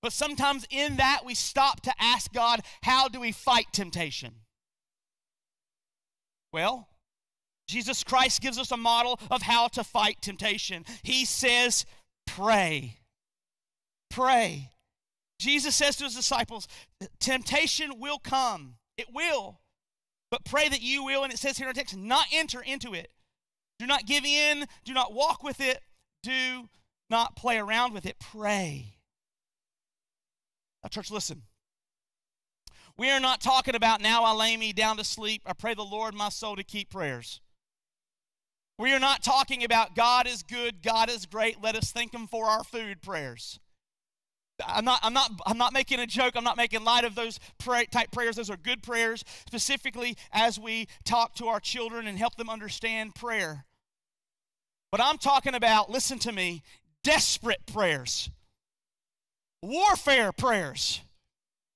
But 0.00 0.12
sometimes 0.12 0.66
in 0.70 0.96
that 0.96 1.22
we 1.24 1.34
stop 1.34 1.80
to 1.82 1.92
ask 1.98 2.32
God, 2.32 2.60
how 2.82 3.08
do 3.08 3.20
we 3.20 3.32
fight 3.32 3.66
temptation? 3.72 4.34
Well, 6.52 6.88
Jesus 7.66 8.04
Christ 8.04 8.42
gives 8.42 8.58
us 8.58 8.70
a 8.70 8.76
model 8.76 9.18
of 9.30 9.42
how 9.42 9.66
to 9.68 9.82
fight 9.82 10.18
temptation. 10.20 10.84
He 11.02 11.24
says, 11.24 11.84
pray. 12.26 12.98
Pray. 14.10 14.70
Jesus 15.44 15.76
says 15.76 15.96
to 15.96 16.04
his 16.04 16.14
disciples, 16.14 16.66
Temptation 17.20 18.00
will 18.00 18.18
come. 18.18 18.76
It 18.96 19.08
will. 19.12 19.60
But 20.30 20.46
pray 20.46 20.70
that 20.70 20.80
you 20.80 21.04
will, 21.04 21.22
and 21.22 21.30
it 21.30 21.38
says 21.38 21.58
here 21.58 21.68
in 21.68 21.74
text, 21.74 21.94
not 21.94 22.24
enter 22.32 22.62
into 22.62 22.94
it. 22.94 23.12
Do 23.78 23.86
not 23.86 24.06
give 24.06 24.24
in. 24.24 24.64
Do 24.86 24.94
not 24.94 25.12
walk 25.12 25.42
with 25.42 25.60
it. 25.60 25.82
Do 26.22 26.70
not 27.10 27.36
play 27.36 27.58
around 27.58 27.92
with 27.92 28.06
it. 28.06 28.16
Pray. 28.18 28.94
Now, 30.82 30.88
church, 30.88 31.10
listen. 31.10 31.42
We 32.96 33.10
are 33.10 33.20
not 33.20 33.42
talking 33.42 33.74
about 33.74 34.00
now 34.00 34.24
I 34.24 34.32
lay 34.32 34.56
me 34.56 34.72
down 34.72 34.96
to 34.96 35.04
sleep. 35.04 35.42
I 35.44 35.52
pray 35.52 35.74
the 35.74 35.82
Lord 35.82 36.14
my 36.14 36.30
soul 36.30 36.56
to 36.56 36.64
keep 36.64 36.88
prayers. 36.88 37.42
We 38.78 38.94
are 38.94 39.00
not 39.00 39.22
talking 39.22 39.62
about 39.62 39.94
God 39.94 40.26
is 40.26 40.42
good, 40.42 40.82
God 40.82 41.10
is 41.10 41.26
great, 41.26 41.62
let 41.62 41.76
us 41.76 41.92
thank 41.92 42.14
Him 42.14 42.26
for 42.26 42.46
our 42.46 42.64
food 42.64 43.02
prayers. 43.02 43.60
I'm 44.64 44.84
not, 44.84 45.00
I'm, 45.02 45.12
not, 45.12 45.32
I'm 45.46 45.58
not 45.58 45.72
making 45.72 46.00
a 46.00 46.06
joke. 46.06 46.34
I'm 46.36 46.44
not 46.44 46.56
making 46.56 46.84
light 46.84 47.04
of 47.04 47.14
those 47.14 47.40
pray, 47.58 47.86
type 47.86 48.10
prayers. 48.12 48.36
Those 48.36 48.50
are 48.50 48.56
good 48.56 48.82
prayers, 48.82 49.24
specifically 49.46 50.16
as 50.32 50.58
we 50.58 50.86
talk 51.04 51.34
to 51.36 51.46
our 51.46 51.60
children 51.60 52.06
and 52.06 52.18
help 52.18 52.36
them 52.36 52.48
understand 52.48 53.14
prayer. 53.14 53.64
But 54.92 55.00
I'm 55.00 55.18
talking 55.18 55.54
about, 55.54 55.90
listen 55.90 56.18
to 56.20 56.32
me, 56.32 56.62
desperate 57.02 57.66
prayers, 57.66 58.30
warfare 59.62 60.30
prayers 60.30 61.00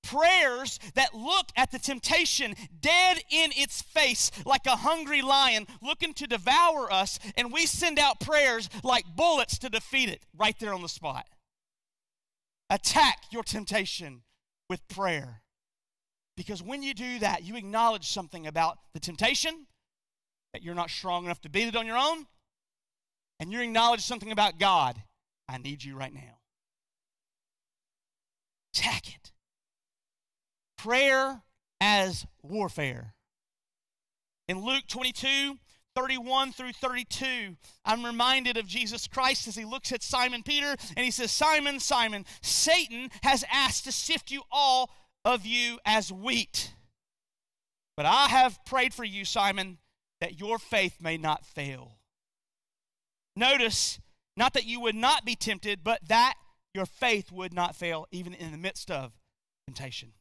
prayers 0.08 0.78
that 0.94 1.14
look 1.14 1.49
at 1.56 1.70
the 1.70 1.78
temptation 1.78 2.54
dead 2.80 3.18
in 3.30 3.50
its 3.56 3.82
face 3.82 4.30
like 4.47 4.66
a 4.66 4.76
hungry 4.76 5.20
lion 5.20 5.66
looking 5.82 6.14
to 6.14 6.26
devour 6.26 6.90
us, 6.92 7.18
and 7.37 7.52
we 7.52 7.66
send 7.66 7.99
out 7.99 8.20
prayers 8.20 8.70
like 8.82 9.04
bullets 9.16 9.58
to 9.58 9.68
defeat 9.68 10.08
it 10.08 10.23
right 10.37 10.58
there 10.61 10.73
on 10.73 10.82
the 10.82 10.88
spot. 10.88 11.26
Attack 12.71 13.25
your 13.31 13.43
temptation 13.43 14.23
with 14.69 14.87
prayer. 14.89 15.43
Because 16.37 16.63
when 16.63 16.83
you 16.83 16.95
do 16.95 17.19
that, 17.19 17.43
you 17.45 17.57
acknowledge 17.57 18.07
something 18.07 18.47
about 18.47 18.79
the 18.93 19.01
temptation, 19.01 19.67
that 20.53 20.63
you're 20.63 20.75
not 20.75 20.91
strong 20.91 21.25
enough 21.25 21.41
to 21.43 21.49
beat 21.49 21.69
it 21.69 21.77
on 21.77 21.87
your 21.87 21.97
own, 21.97 22.27
and 23.41 23.53
you 23.53 23.61
acknowledge 23.61 24.03
something 24.03 24.31
about 24.31 24.59
God. 24.59 25.03
I 25.49 25.59
need 25.59 25.83
you 25.83 25.97
right 25.97 26.13
now. 26.13 26.39
Attack 28.75 29.09
it. 29.09 29.33
Prayer 30.77 31.43
as 31.81 32.27
warfare. 32.43 33.15
In 34.47 34.65
Luke 34.65 34.85
22, 34.87 35.59
31 35.99 36.52
through 36.52 36.71
32, 36.71 37.57
I'm 37.85 38.05
reminded 38.05 38.57
of 38.57 38.69
Jesus 38.69 39.09
Christ 39.09 39.49
as 39.49 39.57
he 39.57 39.64
looks 39.64 39.90
at 39.90 40.00
Simon 40.00 40.45
Peter 40.45 40.76
and 40.97 41.05
he 41.05 41.11
says, 41.11 41.33
Simon, 41.33 41.81
Simon, 41.81 42.25
Satan 42.40 43.11
has 43.25 43.45
asked 43.52 43.83
to 43.83 43.90
sift 43.90 44.31
you 44.31 44.43
all 44.52 44.93
of 45.25 45.45
you 45.45 45.81
as 45.85 46.12
wheat. 46.12 46.73
But 47.97 48.07
I 48.07 48.28
have 48.28 48.64
prayed 48.64 48.95
for 48.95 49.02
you, 49.02 49.25
Simon, 49.25 49.78
that 50.21 50.38
your 50.38 50.61
faith 50.61 50.99
may 51.02 51.17
not 51.17 51.45
fail. 51.45 51.99
Notice, 53.35 53.99
not 54.37 54.55
that 54.55 54.67
you 54.67 54.78
would 54.78 54.95
not 54.95 55.25
be 55.25 55.35
tempted, 55.35 55.83
but 55.83 56.07
that 56.07 56.35
your 56.75 56.87
faith 56.87 57.33
would 57.33 57.52
not 57.52 57.75
fail, 57.75 58.07
even 58.12 58.35
in 58.35 58.52
the 58.52 58.57
midst 58.57 58.88
of 58.88 59.14
temptation. 59.67 60.12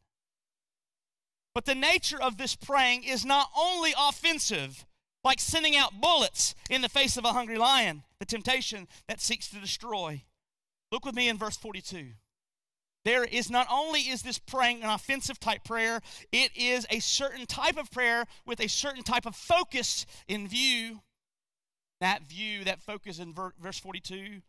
But 1.53 1.65
the 1.65 1.75
nature 1.75 2.19
of 2.19 2.38
this 2.38 2.55
praying 2.55 3.03
is 3.03 3.24
not 3.24 3.51
only 3.55 3.93
offensive, 3.96 4.87
like 5.27 5.39
sending 5.39 5.75
out 5.75 6.01
bullets 6.01 6.55
in 6.69 6.81
the 6.81 6.89
face 6.89 7.17
of 7.17 7.25
a 7.25 7.34
hungry 7.34 7.57
lion, 7.57 8.03
the 8.19 8.25
temptation 8.25 8.88
that 9.07 9.22
seeks 9.22 9.50
to 9.50 9.60
destroy. 9.60 10.24
Look 10.91 11.05
with 11.05 11.15
me 11.15 11.29
in 11.29 11.38
verse 11.38 11.57
42. 11.57 12.07
There 13.05 13.24
is 13.24 13.51
not 13.51 13.67
only 13.72 14.01
is 14.01 14.22
this 14.22 14.39
praying 14.39 14.84
an 14.84 14.89
offensive 14.89 15.39
type 15.39 15.63
prayer, 15.63 16.01
it 16.31 16.51
is 16.55 16.88
a 16.89 17.00
certain 17.00 17.46
type 17.46 17.77
of 17.77 17.91
prayer 17.91 18.25
with 18.46 18.60
a 18.60 18.67
certain 18.67 19.03
type 19.03 19.25
of 19.25 19.36
focus 19.36 20.05
in 20.27 20.48
view. 20.48 21.01
That 22.00 22.24
view, 22.24 22.63
that 22.63 22.81
focus 22.81 23.19
in 23.19 23.34
verse 23.34 23.79
42. 23.79 24.41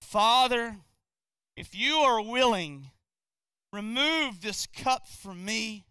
Father, 0.00 0.76
if 1.56 1.74
you 1.74 1.96
are 1.96 2.22
willing, 2.22 2.90
remove 3.72 4.40
this 4.40 4.66
cup 4.66 5.06
from 5.06 5.44
me. 5.44 5.84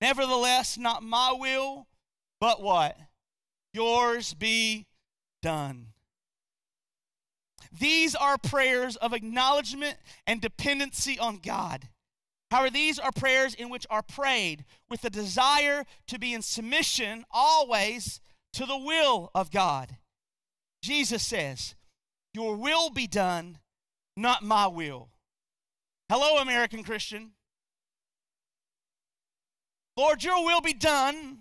Nevertheless, 0.00 0.76
not 0.76 1.02
my 1.02 1.34
will, 1.36 1.86
but 2.40 2.60
what? 2.60 2.96
Yours 3.74 4.34
be 4.34 4.86
done. 5.42 5.88
These 7.76 8.14
are 8.14 8.38
prayers 8.38 8.94
of 8.96 9.12
acknowledgement 9.12 9.96
and 10.28 10.40
dependency 10.40 11.18
on 11.18 11.38
God. 11.38 11.88
However, 12.52 12.70
these 12.70 13.00
are 13.00 13.10
prayers 13.10 13.52
in 13.52 13.68
which 13.68 13.84
are 13.90 14.02
prayed 14.02 14.64
with 14.88 15.00
the 15.00 15.10
desire 15.10 15.84
to 16.06 16.18
be 16.20 16.32
in 16.32 16.42
submission 16.42 17.24
always 17.32 18.20
to 18.52 18.64
the 18.64 18.78
will 18.78 19.32
of 19.34 19.50
God. 19.50 19.96
Jesus 20.80 21.26
says, 21.26 21.74
Your 22.32 22.54
will 22.54 22.90
be 22.90 23.08
done, 23.08 23.58
not 24.16 24.44
my 24.44 24.68
will. 24.68 25.08
Hello, 26.08 26.40
American 26.40 26.84
Christian. 26.84 27.32
Lord, 29.96 30.22
your 30.22 30.44
will 30.44 30.60
be 30.60 30.74
done, 30.74 31.38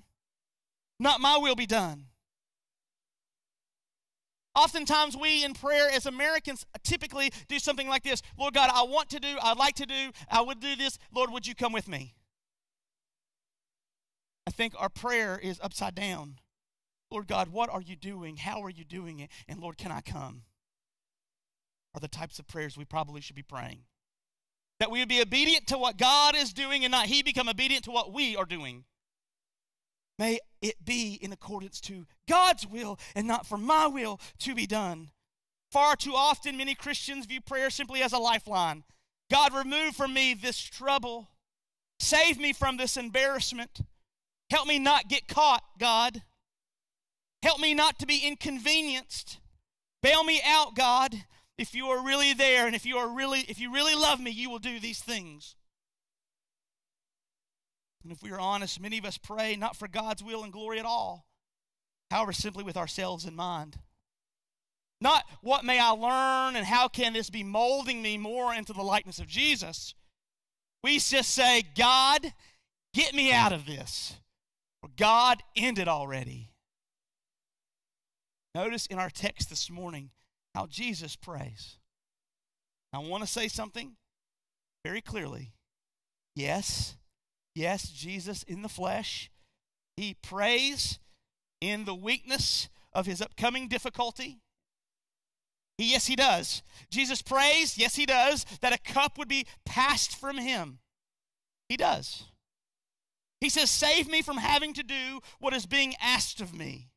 not 1.00 1.22
my 1.22 1.38
will 1.38 1.56
be 1.56 1.68
done. 1.68 2.06
Oftentimes, 4.56 5.18
we 5.18 5.44
in 5.44 5.54
prayer 5.54 5.90
as 5.92 6.06
Americans 6.06 6.66
typically 6.84 7.32
do 7.48 7.58
something 7.58 7.88
like 7.88 8.04
this 8.04 8.22
Lord 8.38 8.54
God, 8.54 8.70
I 8.74 8.84
want 8.84 9.10
to 9.10 9.20
do, 9.20 9.38
I'd 9.42 9.58
like 9.58 9.76
to 9.76 9.86
do, 9.86 10.12
I 10.30 10.42
would 10.42 10.60
do 10.60 10.76
this. 10.76 11.00
Lord, 11.14 11.32
would 11.32 11.48
you 11.48 11.56
come 11.56 11.74
with 11.74 11.88
me? 11.88 12.16
I 14.46 14.52
think 14.52 14.74
our 14.78 14.90
prayer 14.90 15.40
is 15.42 15.60
upside 15.64 15.96
down. 15.96 16.40
Lord 17.10 17.28
God, 17.28 17.50
what 17.50 17.70
are 17.70 17.82
you 17.82 17.96
doing? 17.96 18.38
How 18.38 18.62
are 18.64 18.70
you 18.70 18.84
doing 18.84 19.20
it? 19.20 19.30
And 19.48 19.60
Lord, 19.60 19.78
can 19.78 19.92
I 19.92 20.02
come? 20.02 20.44
Are 21.96 22.00
the 22.00 22.08
types 22.08 22.40
of 22.40 22.48
prayers 22.48 22.78
we 22.78 22.86
probably 22.86 23.22
should 23.22 23.36
be 23.36 23.44
praying 23.44 23.84
that 24.84 24.92
we 24.92 25.00
would 25.00 25.08
be 25.08 25.22
obedient 25.22 25.66
to 25.68 25.78
what 25.78 25.98
God 25.98 26.36
is 26.36 26.52
doing 26.52 26.84
and 26.84 26.92
not 26.92 27.06
He 27.06 27.24
become 27.24 27.48
obedient 27.48 27.86
to 27.86 27.92
what 27.92 28.12
we 28.12 28.36
are 28.36 28.44
doing. 28.44 28.84
May 30.24 30.40
it 30.62 30.86
be 30.86 31.20
in 31.22 31.34
accordance 31.34 31.82
to 31.82 32.06
God's 32.30 32.66
will 32.66 32.98
and 33.14 33.28
not 33.28 33.46
for 33.46 33.58
my 33.58 33.88
will 33.88 34.22
to 34.40 34.56
be 34.56 34.66
done. 34.66 35.10
Far 35.70 35.98
too 35.98 36.14
often, 36.16 36.56
many 36.56 36.76
Christians 36.76 37.26
view 37.26 37.42
prayer 37.42 37.70
simply 37.70 38.02
as 38.02 38.14
a 38.14 38.18
lifeline. 38.18 38.86
God, 39.30 39.54
remove 39.54 39.98
from 39.98 40.14
me 40.14 40.34
this 40.34 40.62
trouble. 40.62 41.28
Save 42.00 42.40
me 42.40 42.54
from 42.54 42.78
this 42.78 42.96
embarrassment. 42.96 43.82
Help 44.50 44.66
me 44.66 44.80
not 44.80 45.10
get 45.10 45.28
caught, 45.28 45.64
God. 45.78 46.22
Help 47.42 47.60
me 47.60 47.74
not 47.74 48.00
to 48.00 48.06
be 48.06 48.26
inconvenienced. 48.26 49.42
Bail 50.02 50.24
me 50.24 50.40
out, 50.46 50.74
God 50.74 51.26
if 51.56 51.76
you 51.76 51.86
are 51.90 52.04
really 52.04 52.34
there 52.34 52.66
and 52.66 52.76
if 52.76 52.84
you 52.84 52.98
are 52.98 53.08
really 53.08 53.42
if 53.42 53.60
you 53.60 53.72
really 53.72 53.94
love 53.94 54.20
me 54.20 54.32
you 54.32 54.50
will 54.50 54.58
do 54.58 54.80
these 54.80 55.00
things 55.00 55.56
and 58.04 58.12
if 58.12 58.22
we 58.22 58.32
are 58.32 58.40
honest 58.40 58.80
many 58.80 58.98
of 58.98 59.06
us 59.06 59.18
pray 59.18 59.56
not 59.56 59.76
for 59.76 59.88
god's 59.88 60.24
will 60.24 60.44
and 60.44 60.54
glory 60.54 60.80
at 60.80 60.86
all 60.86 61.26
however 62.12 62.34
simply 62.34 62.64
with 62.64 62.78
ourselves 62.78 63.26
in 63.26 63.36
mind 63.36 63.78
not 65.02 65.24
what 65.42 65.66
may 65.66 65.80
i 65.80 65.90
learn 65.90 66.56
and 66.56 66.66
how 66.66 66.88
can 66.88 67.14
this 67.14 67.30
be 67.30 67.44
molding 67.44 68.02
me 68.02 68.18
more 68.18 68.54
into 68.54 68.74
the 68.74 68.82
likeness 68.82 69.20
of 69.20 69.28
jesus 69.28 69.94
we 70.84 71.00
just 71.00 71.30
say 71.30 71.64
god 71.76 72.34
get 72.94 73.14
me 73.14 73.32
out 73.32 73.54
of 73.54 73.66
this 73.66 74.16
or 74.82 74.90
god 74.98 75.42
end 75.56 75.80
it 75.80 75.88
already 75.88 76.50
notice 78.56 78.86
in 78.86 79.00
our 79.00 79.10
text 79.10 79.50
this 79.50 79.70
morning 79.70 80.12
how 80.54 80.68
Jesus 80.68 81.16
prays. 81.16 81.78
I 82.92 83.00
want 83.00 83.24
to 83.24 83.30
say 83.30 83.48
something 83.48 83.96
very 84.86 85.02
clearly. 85.02 85.54
Yes, 86.36 86.96
yes, 87.56 87.90
Jesus 87.90 88.44
in 88.44 88.62
the 88.62 88.70
flesh, 88.70 89.32
he 89.96 90.16
prays 90.16 91.00
in 91.62 91.86
the 91.86 91.96
weakness 91.96 92.70
of 92.94 93.06
his 93.06 93.22
upcoming 93.22 93.68
difficulty. 93.68 94.40
Yes, 95.78 96.06
he 96.06 96.16
does. 96.16 96.62
Jesus 96.92 97.22
prays, 97.22 97.78
yes, 97.78 97.96
he 97.96 98.06
does, 98.06 98.46
that 98.62 98.74
a 98.74 98.78
cup 98.78 99.18
would 99.18 99.28
be 99.28 99.48
passed 99.66 100.16
from 100.16 100.38
him. 100.38 100.80
He 101.70 101.78
does. 101.78 102.26
He 103.42 103.50
says, 103.50 103.70
Save 103.70 104.10
me 104.10 104.22
from 104.22 104.38
having 104.38 104.74
to 104.74 104.84
do 104.84 105.20
what 105.40 105.54
is 105.54 105.66
being 105.66 105.96
asked 106.00 106.40
of 106.40 106.54
me. 106.54 106.90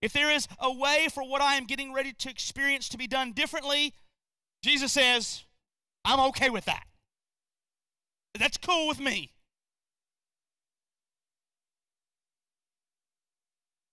If 0.00 0.12
there 0.12 0.30
is 0.30 0.46
a 0.60 0.72
way 0.72 1.08
for 1.12 1.28
what 1.28 1.42
I 1.42 1.56
am 1.56 1.64
getting 1.64 1.92
ready 1.92 2.12
to 2.12 2.30
experience 2.30 2.88
to 2.90 2.98
be 2.98 3.06
done 3.06 3.32
differently, 3.32 3.94
Jesus 4.62 4.92
says, 4.92 5.44
I'm 6.04 6.20
okay 6.28 6.50
with 6.50 6.64
that. 6.66 6.87
That's 8.38 8.56
cool 8.56 8.88
with 8.88 9.00
me. 9.00 9.32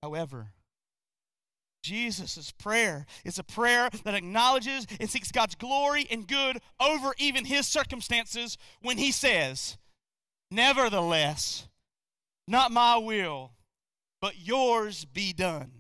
However, 0.02 0.52
Jesus' 1.84 2.52
prayer 2.52 3.06
is 3.24 3.38
a 3.38 3.44
prayer 3.44 3.90
that 4.04 4.16
acknowledges 4.16 4.88
and 5.00 5.10
seeks 5.10 5.32
God's 5.32 5.56
glory 5.56 6.08
and 6.10 6.28
good 6.28 6.60
over 6.80 7.14
even 7.18 7.46
his 7.46 7.68
circumstances 7.68 8.58
when 8.82 8.98
he 8.98 9.12
says, 9.12 9.78
Nevertheless, 10.52 11.68
not 12.48 12.72
my 12.72 12.98
will, 12.98 13.52
but 14.22 14.38
yours 14.38 15.06
be 15.06 15.34
done. 15.34 15.72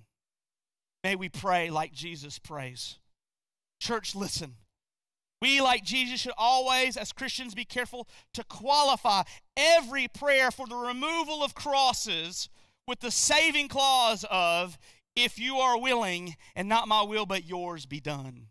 May 1.03 1.15
we 1.15 1.29
pray 1.29 1.69
like 1.69 1.91
Jesus 1.91 2.39
prays. 2.39 3.00
Church, 3.79 4.15
listen. 4.15 4.55
We, 5.41 5.61
like 5.61 5.83
Jesus, 5.83 6.21
should 6.21 6.33
always, 6.37 6.97
as 6.97 7.11
Christians, 7.11 7.53
be 7.53 7.65
careful 7.65 8.07
to 8.33 8.43
qualify 8.45 9.23
every 9.55 10.07
prayer 10.07 10.49
for 10.49 10.65
the 10.65 10.75
removal 10.75 11.43
of 11.43 11.53
crosses 11.53 12.49
with 12.87 12.99
the 13.01 13.11
saving 13.11 13.67
clause 13.67 14.25
of, 14.29 14.77
if 15.15 15.37
you 15.37 15.57
are 15.57 15.79
willing, 15.79 16.35
and 16.55 16.69
not 16.69 16.87
my 16.87 17.01
will, 17.03 17.25
but 17.25 17.45
yours 17.45 17.85
be 17.85 17.99
done. 17.99 18.47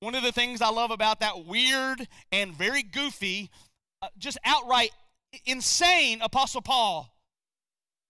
One 0.00 0.14
of 0.14 0.22
the 0.24 0.32
things 0.32 0.60
I 0.60 0.70
love 0.70 0.90
about 0.90 1.20
that 1.20 1.46
weird 1.46 2.08
and 2.32 2.52
very 2.52 2.82
goofy, 2.82 3.50
uh, 4.02 4.08
just 4.18 4.38
outright 4.44 4.90
insane 5.46 6.20
Apostle 6.22 6.60
Paul 6.60 7.14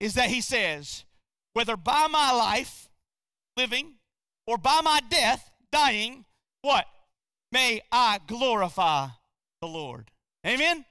is 0.01 0.15
that 0.15 0.31
he 0.31 0.41
says, 0.41 1.05
whether 1.53 1.77
by 1.77 2.07
my 2.11 2.33
life, 2.33 2.89
living, 3.57 3.97
or 4.47 4.57
by 4.57 4.81
my 4.83 5.01
death, 5.11 5.51
dying, 5.71 6.25
what? 6.63 6.87
May 7.53 7.83
I 7.93 8.19
glorify 8.27 9.09
the 9.61 9.69
Lord. 9.69 10.11
Amen? 10.47 10.85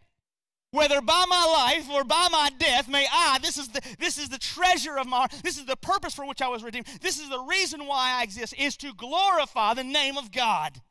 Whether 0.72 1.02
by 1.02 1.26
my 1.28 1.46
life 1.46 1.90
or 1.90 2.06
by 2.06 2.30
my 2.32 2.50
death, 2.58 2.88
may 2.88 3.06
I, 3.12 3.40
this 3.42 3.58
is 3.58 3.68
the 3.68 3.82
this 4.00 4.18
is 4.18 4.30
the 4.30 4.38
treasure 4.38 4.98
of 4.98 5.06
my 5.06 5.28
this 5.44 5.58
is 5.58 5.66
the 5.66 5.76
purpose 5.76 6.14
for 6.14 6.26
which 6.26 6.42
I 6.42 6.48
was 6.48 6.64
redeemed. 6.64 6.88
This 7.02 7.20
is 7.20 7.30
the 7.30 7.42
reason 7.42 7.88
why 7.88 8.20
I 8.20 8.24
exist, 8.24 8.54
is 8.58 8.78
to 8.78 8.94
glorify 8.94 9.74
the 9.74 9.84
name 9.84 10.18
of 10.18 10.32
God. 10.32 10.82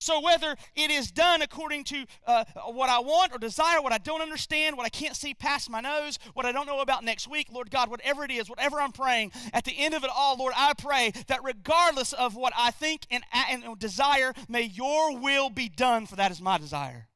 So, 0.00 0.20
whether 0.20 0.56
it 0.74 0.90
is 0.90 1.10
done 1.10 1.42
according 1.42 1.84
to 1.84 2.06
uh, 2.26 2.44
what 2.72 2.88
I 2.88 3.00
want 3.00 3.32
or 3.34 3.38
desire, 3.38 3.82
what 3.82 3.92
I 3.92 3.98
don't 3.98 4.22
understand, 4.22 4.78
what 4.78 4.86
I 4.86 4.88
can't 4.88 5.14
see 5.14 5.34
past 5.34 5.68
my 5.68 5.82
nose, 5.82 6.18
what 6.32 6.46
I 6.46 6.52
don't 6.52 6.66
know 6.66 6.80
about 6.80 7.04
next 7.04 7.28
week, 7.28 7.48
Lord 7.52 7.70
God, 7.70 7.90
whatever 7.90 8.24
it 8.24 8.30
is, 8.30 8.48
whatever 8.48 8.80
I'm 8.80 8.92
praying, 8.92 9.32
at 9.52 9.64
the 9.64 9.78
end 9.78 9.92
of 9.92 10.02
it 10.02 10.10
all, 10.14 10.38
Lord, 10.38 10.54
I 10.56 10.72
pray 10.72 11.12
that 11.26 11.44
regardless 11.44 12.14
of 12.14 12.34
what 12.34 12.54
I 12.56 12.70
think 12.70 13.02
and, 13.10 13.22
and 13.32 13.78
desire, 13.78 14.32
may 14.48 14.62
your 14.62 15.18
will 15.18 15.50
be 15.50 15.68
done, 15.68 16.06
for 16.06 16.16
that 16.16 16.30
is 16.30 16.40
my 16.40 16.56
desire. 16.56 17.08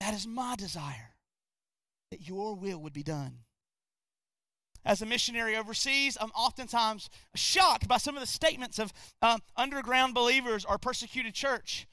That 0.00 0.14
is 0.14 0.26
my 0.26 0.56
desire, 0.56 1.14
that 2.10 2.26
your 2.26 2.54
will 2.54 2.78
would 2.78 2.94
be 2.94 3.02
done. 3.02 3.43
As 4.84 5.00
a 5.00 5.06
missionary 5.06 5.56
overseas, 5.56 6.18
I'm 6.20 6.30
oftentimes 6.30 7.08
shocked 7.34 7.88
by 7.88 7.96
some 7.96 8.16
of 8.16 8.20
the 8.20 8.26
statements 8.26 8.78
of 8.78 8.92
uh, 9.22 9.38
underground 9.56 10.14
believers 10.14 10.64
or 10.64 10.76
persecuted 10.76 11.34
church. 11.34 11.86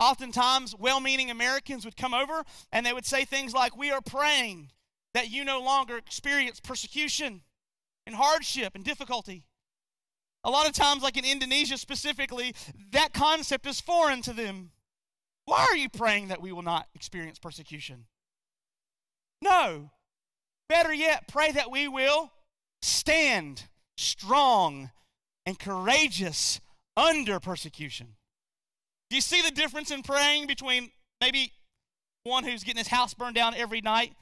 Oftentimes, 0.00 0.74
well 0.76 1.00
meaning 1.00 1.30
Americans 1.30 1.84
would 1.84 1.96
come 1.96 2.12
over 2.12 2.42
and 2.72 2.84
they 2.84 2.92
would 2.92 3.06
say 3.06 3.24
things 3.24 3.54
like, 3.54 3.76
We 3.76 3.92
are 3.92 4.00
praying 4.00 4.72
that 5.12 5.30
you 5.30 5.44
no 5.44 5.60
longer 5.60 5.96
experience 5.96 6.58
persecution 6.58 7.42
and 8.06 8.16
hardship 8.16 8.74
and 8.74 8.84
difficulty. 8.84 9.44
A 10.42 10.50
lot 10.50 10.66
of 10.66 10.74
times, 10.74 11.02
like 11.02 11.16
in 11.16 11.24
Indonesia 11.24 11.78
specifically, 11.78 12.54
that 12.90 13.14
concept 13.14 13.66
is 13.66 13.80
foreign 13.80 14.20
to 14.22 14.32
them. 14.32 14.72
Why 15.46 15.66
are 15.70 15.76
you 15.76 15.88
praying 15.88 16.28
that 16.28 16.42
we 16.42 16.52
will 16.52 16.62
not 16.62 16.88
experience 16.94 17.38
persecution? 17.38 18.06
No. 19.40 19.90
Better 20.68 20.92
yet, 20.92 21.28
pray 21.28 21.52
that 21.52 21.70
we 21.70 21.88
will 21.88 22.30
stand 22.82 23.64
strong 23.96 24.90
and 25.46 25.58
courageous 25.58 26.60
under 26.96 27.40
persecution. 27.40 28.16
Do 29.10 29.16
you 29.16 29.22
see 29.22 29.42
the 29.42 29.50
difference 29.50 29.90
in 29.90 30.02
praying 30.02 30.46
between 30.46 30.90
maybe 31.20 31.52
one 32.24 32.44
who's 32.44 32.64
getting 32.64 32.78
his 32.78 32.88
house 32.88 33.14
burned 33.14 33.34
down 33.34 33.54
every 33.54 33.80
night 33.80 34.14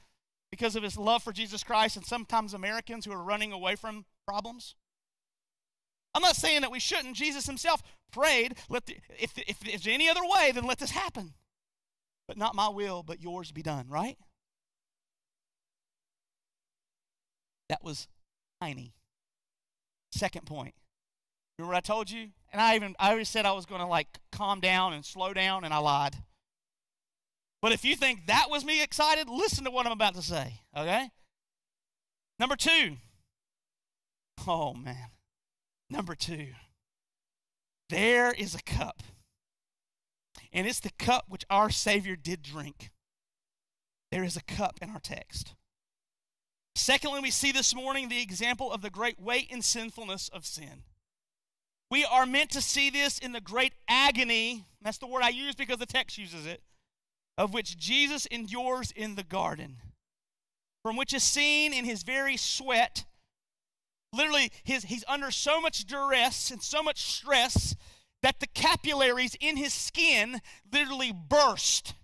because 0.51 0.75
of 0.75 0.83
his 0.83 0.97
love 0.97 1.23
for 1.23 1.31
Jesus 1.31 1.63
Christ 1.63 1.95
and 1.95 2.05
sometimes 2.05 2.53
Americans 2.53 3.05
who 3.05 3.11
are 3.11 3.23
running 3.23 3.51
away 3.51 3.75
from 3.75 4.05
problems? 4.27 4.75
I'm 6.13 6.21
not 6.21 6.35
saying 6.35 6.61
that 6.61 6.71
we 6.71 6.79
shouldn't. 6.79 7.15
Jesus 7.15 7.47
himself 7.47 7.81
prayed, 8.11 8.55
let 8.69 8.85
the, 8.85 8.97
if, 9.17 9.31
if 9.37 9.59
there's 9.61 9.87
any 9.87 10.09
other 10.09 10.21
way, 10.23 10.51
then 10.53 10.65
let 10.65 10.79
this 10.79 10.91
happen. 10.91 11.33
But 12.27 12.37
not 12.37 12.55
my 12.55 12.69
will, 12.69 13.03
but 13.03 13.21
yours 13.21 13.51
be 13.51 13.63
done, 13.63 13.87
right? 13.89 14.17
That 17.69 17.83
was 17.83 18.07
tiny. 18.61 18.93
Second 20.11 20.45
point. 20.45 20.75
Remember 21.57 21.73
what 21.73 21.77
I 21.77 21.81
told 21.81 22.09
you? 22.09 22.29
And 22.51 22.61
I 22.61 22.75
even 22.75 22.95
I 22.99 23.11
always 23.11 23.29
said 23.29 23.45
I 23.45 23.51
was 23.51 23.65
going 23.65 23.81
to 23.81 23.87
like 23.87 24.07
calm 24.31 24.59
down 24.59 24.93
and 24.93 25.05
slow 25.05 25.33
down, 25.33 25.63
and 25.63 25.73
I 25.73 25.77
lied. 25.77 26.15
But 27.61 27.71
if 27.71 27.85
you 27.85 27.95
think 27.95 28.27
that 28.27 28.49
was 28.49 28.65
me 28.65 28.83
excited, 28.83 29.29
listen 29.29 29.63
to 29.63 29.71
what 29.71 29.85
I'm 29.85 29.91
about 29.93 30.15
to 30.15 30.21
say, 30.21 30.61
okay? 30.75 31.09
Number 32.39 32.55
two. 32.55 32.97
Oh 34.45 34.73
man. 34.73 35.11
Number 35.89 36.15
two. 36.15 36.47
There 37.89 38.31
is 38.31 38.55
a 38.55 38.61
cup. 38.63 39.03
And 40.51 40.67
it's 40.67 40.79
the 40.79 40.91
cup 40.99 41.25
which 41.29 41.45
our 41.49 41.69
Savior 41.69 42.15
did 42.15 42.41
drink. 42.41 42.91
There 44.11 44.23
is 44.23 44.35
a 44.35 44.43
cup 44.43 44.79
in 44.81 44.89
our 44.89 44.99
text. 44.99 45.55
Secondly, 46.75 47.21
we 47.21 47.31
see 47.31 47.51
this 47.51 47.75
morning 47.75 48.09
the 48.09 48.21
example 48.21 48.71
of 48.71 48.81
the 48.81 48.89
great 48.89 49.19
weight 49.19 49.49
and 49.51 49.63
sinfulness 49.63 50.29
of 50.29 50.45
sin. 50.45 50.83
We 51.91 52.03
are 52.03 52.25
meant 52.25 52.49
to 52.51 52.61
see 52.61 52.89
this 52.89 53.19
in 53.19 53.31
the 53.31 53.41
great 53.41 53.73
agony, 53.87 54.65
that's 54.81 54.97
the 54.97 55.07
word 55.07 55.23
I 55.23 55.29
use 55.29 55.55
because 55.55 55.77
the 55.77 55.85
text 55.85 56.17
uses 56.17 56.45
it, 56.45 56.63
of 57.37 57.53
which 57.53 57.77
Jesus 57.77 58.25
endures 58.27 58.91
in 58.91 59.15
the 59.15 59.23
garden, 59.23 59.77
from 60.81 60.97
which 60.97 61.13
is 61.13 61.23
seen 61.23 61.73
in 61.73 61.85
his 61.85 62.03
very 62.03 62.37
sweat 62.37 63.05
literally 64.13 64.51
his, 64.63 64.83
he's 64.83 65.03
under 65.07 65.31
so 65.31 65.59
much 65.59 65.85
duress 65.85 66.51
and 66.51 66.61
so 66.61 66.81
much 66.81 67.01
stress 67.01 67.75
that 68.21 68.39
the 68.39 68.47
capillaries 68.47 69.35
in 69.41 69.57
his 69.57 69.73
skin 69.73 70.39
literally 70.71 71.11
burst 71.11 71.95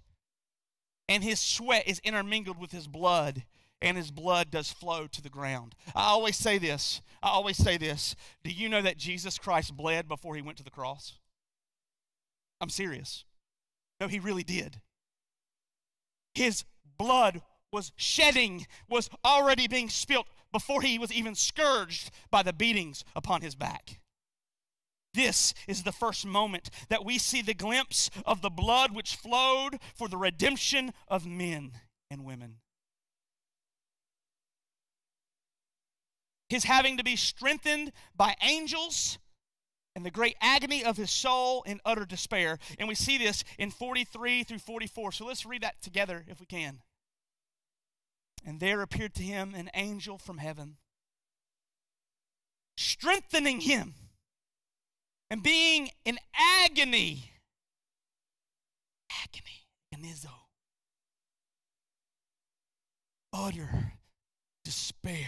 and 1.07 1.23
his 1.23 1.39
sweat 1.39 1.87
is 1.87 1.99
intermingled 1.99 2.59
with 2.59 2.71
his 2.71 2.87
blood 2.87 3.43
and 3.81 3.97
his 3.97 4.11
blood 4.11 4.51
does 4.51 4.71
flow 4.71 5.07
to 5.07 5.21
the 5.21 5.29
ground. 5.29 5.75
I 5.95 6.05
always 6.05 6.35
say 6.35 6.57
this. 6.57 7.01
I 7.23 7.29
always 7.29 7.57
say 7.57 7.77
this. 7.77 8.15
Do 8.43 8.51
you 8.51 8.69
know 8.69 8.81
that 8.81 8.97
jesus 8.97 9.37
christ 9.37 9.75
bled 9.75 10.07
before 10.07 10.35
he 10.35 10.41
went 10.41 10.57
to 10.57 10.63
the 10.63 10.69
cross? 10.69 11.13
I'm 12.61 12.69
serious. 12.69 13.25
No 13.99 14.07
he 14.07 14.19
really 14.19 14.43
did. 14.43 14.81
His 16.33 16.65
blood 16.97 17.41
was 17.71 17.91
shedding 17.95 18.65
was 18.89 19.09
already 19.23 19.67
being 19.67 19.89
spilt 19.89 20.27
before 20.51 20.81
he 20.81 20.97
was 20.97 21.11
even 21.11 21.35
scourged 21.35 22.11
by 22.31 22.43
the 22.43 22.53
beatings 22.53 23.03
upon 23.15 23.41
his 23.41 23.55
back. 23.55 23.99
This 25.13 25.53
is 25.67 25.83
the 25.83 25.91
first 25.91 26.25
moment 26.25 26.69
that 26.89 27.03
we 27.03 27.17
see 27.17 27.41
the 27.41 27.53
glimpse 27.53 28.09
of 28.25 28.41
the 28.41 28.49
blood 28.49 28.95
which 28.95 29.15
flowed 29.15 29.79
for 29.95 30.07
the 30.07 30.17
redemption 30.17 30.93
of 31.07 31.25
men 31.25 31.71
and 32.11 32.23
women. 32.23 32.57
His 36.49 36.63
having 36.63 36.97
to 36.97 37.03
be 37.03 37.15
strengthened 37.15 37.91
by 38.15 38.35
angels 38.41 39.19
and 39.95 40.05
the 40.05 40.11
great 40.11 40.35
agony 40.41 40.83
of 40.83 40.97
his 40.97 41.11
soul 41.11 41.63
in 41.63 41.79
utter 41.85 42.05
despair. 42.05 42.57
And 42.77 42.87
we 42.87 42.95
see 42.95 43.17
this 43.17 43.43
in 43.57 43.71
43 43.71 44.43
through 44.43 44.59
44. 44.59 45.11
So 45.11 45.25
let's 45.25 45.45
read 45.45 45.63
that 45.63 45.81
together 45.81 46.25
if 46.27 46.39
we 46.39 46.45
can. 46.45 46.79
And 48.45 48.59
there 48.59 48.81
appeared 48.81 49.13
to 49.15 49.23
him 49.23 49.53
an 49.53 49.69
angel 49.73 50.17
from 50.17 50.37
heaven, 50.37 50.77
strengthening 52.77 53.61
him 53.61 53.93
and 55.29 55.43
being 55.43 55.89
in 56.05 56.17
agony. 56.63 57.31
Agony, 59.23 59.67
agonizo. 59.93 60.29
Utter 63.33 63.93
despair, 64.63 65.27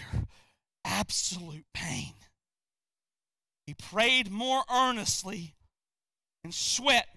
absolute 0.84 1.66
pain. 1.74 2.14
He 3.66 3.74
prayed 3.74 4.30
more 4.30 4.64
earnestly, 4.70 5.54
and 6.44 6.52
sweat 6.52 7.08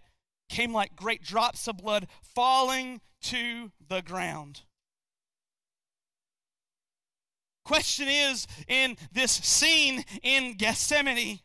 came 0.49 0.73
like 0.73 0.95
great 0.95 1.23
drops 1.23 1.67
of 1.67 1.77
blood 1.77 2.07
falling 2.21 3.01
to 3.23 3.71
the 3.87 4.01
ground. 4.01 4.61
Question 7.65 8.07
is 8.07 8.45
in 8.67 8.95
this 9.11 9.31
scene 9.31 10.05
in 10.21 10.53
Gethsemane, 10.53 11.39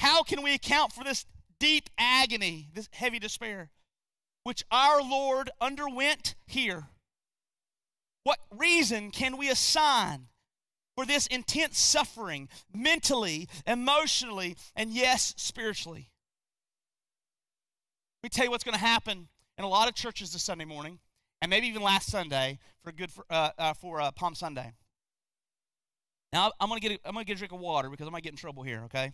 how 0.00 0.24
can 0.24 0.42
we 0.42 0.54
account 0.54 0.92
for 0.92 1.04
this 1.04 1.24
deep 1.60 1.88
agony, 1.96 2.68
this 2.74 2.88
heavy 2.92 3.20
despair, 3.20 3.70
which 4.42 4.64
our 4.72 5.00
Lord 5.00 5.50
underwent 5.60 6.34
here? 6.46 6.88
What 8.24 8.40
reason 8.50 9.12
can 9.12 9.36
we 9.36 9.48
assign 9.48 10.26
for 10.96 11.06
this 11.06 11.26
intense 11.28 11.78
suffering, 11.78 12.48
mentally, 12.74 13.48
emotionally, 13.66 14.56
and 14.76 14.90
yes, 14.90 15.34
spiritually? 15.36 16.10
Let 18.22 18.26
me 18.26 18.30
tell 18.30 18.44
you 18.44 18.50
what's 18.50 18.64
going 18.64 18.74
to 18.74 18.80
happen 18.80 19.28
in 19.58 19.64
a 19.64 19.68
lot 19.68 19.88
of 19.88 19.94
churches 19.94 20.32
this 20.32 20.42
Sunday 20.42 20.64
morning, 20.64 20.98
and 21.40 21.50
maybe 21.50 21.66
even 21.66 21.82
last 21.82 22.08
Sunday 22.08 22.58
for 22.82 22.92
good 22.92 23.10
for, 23.10 23.24
uh, 23.30 23.50
uh, 23.58 23.74
for 23.74 24.00
uh, 24.00 24.10
Palm 24.12 24.34
Sunday. 24.34 24.72
Now 26.32 26.50
I'm 26.58 26.68
gonna 26.68 26.80
get 26.80 26.92
a, 26.92 26.98
I'm 27.04 27.12
gonna 27.12 27.24
get 27.24 27.34
a 27.34 27.38
drink 27.38 27.52
of 27.52 27.60
water 27.60 27.90
because 27.90 28.06
I 28.06 28.10
might 28.10 28.22
get 28.22 28.32
in 28.32 28.36
trouble 28.36 28.62
here. 28.62 28.82
Okay. 28.86 29.12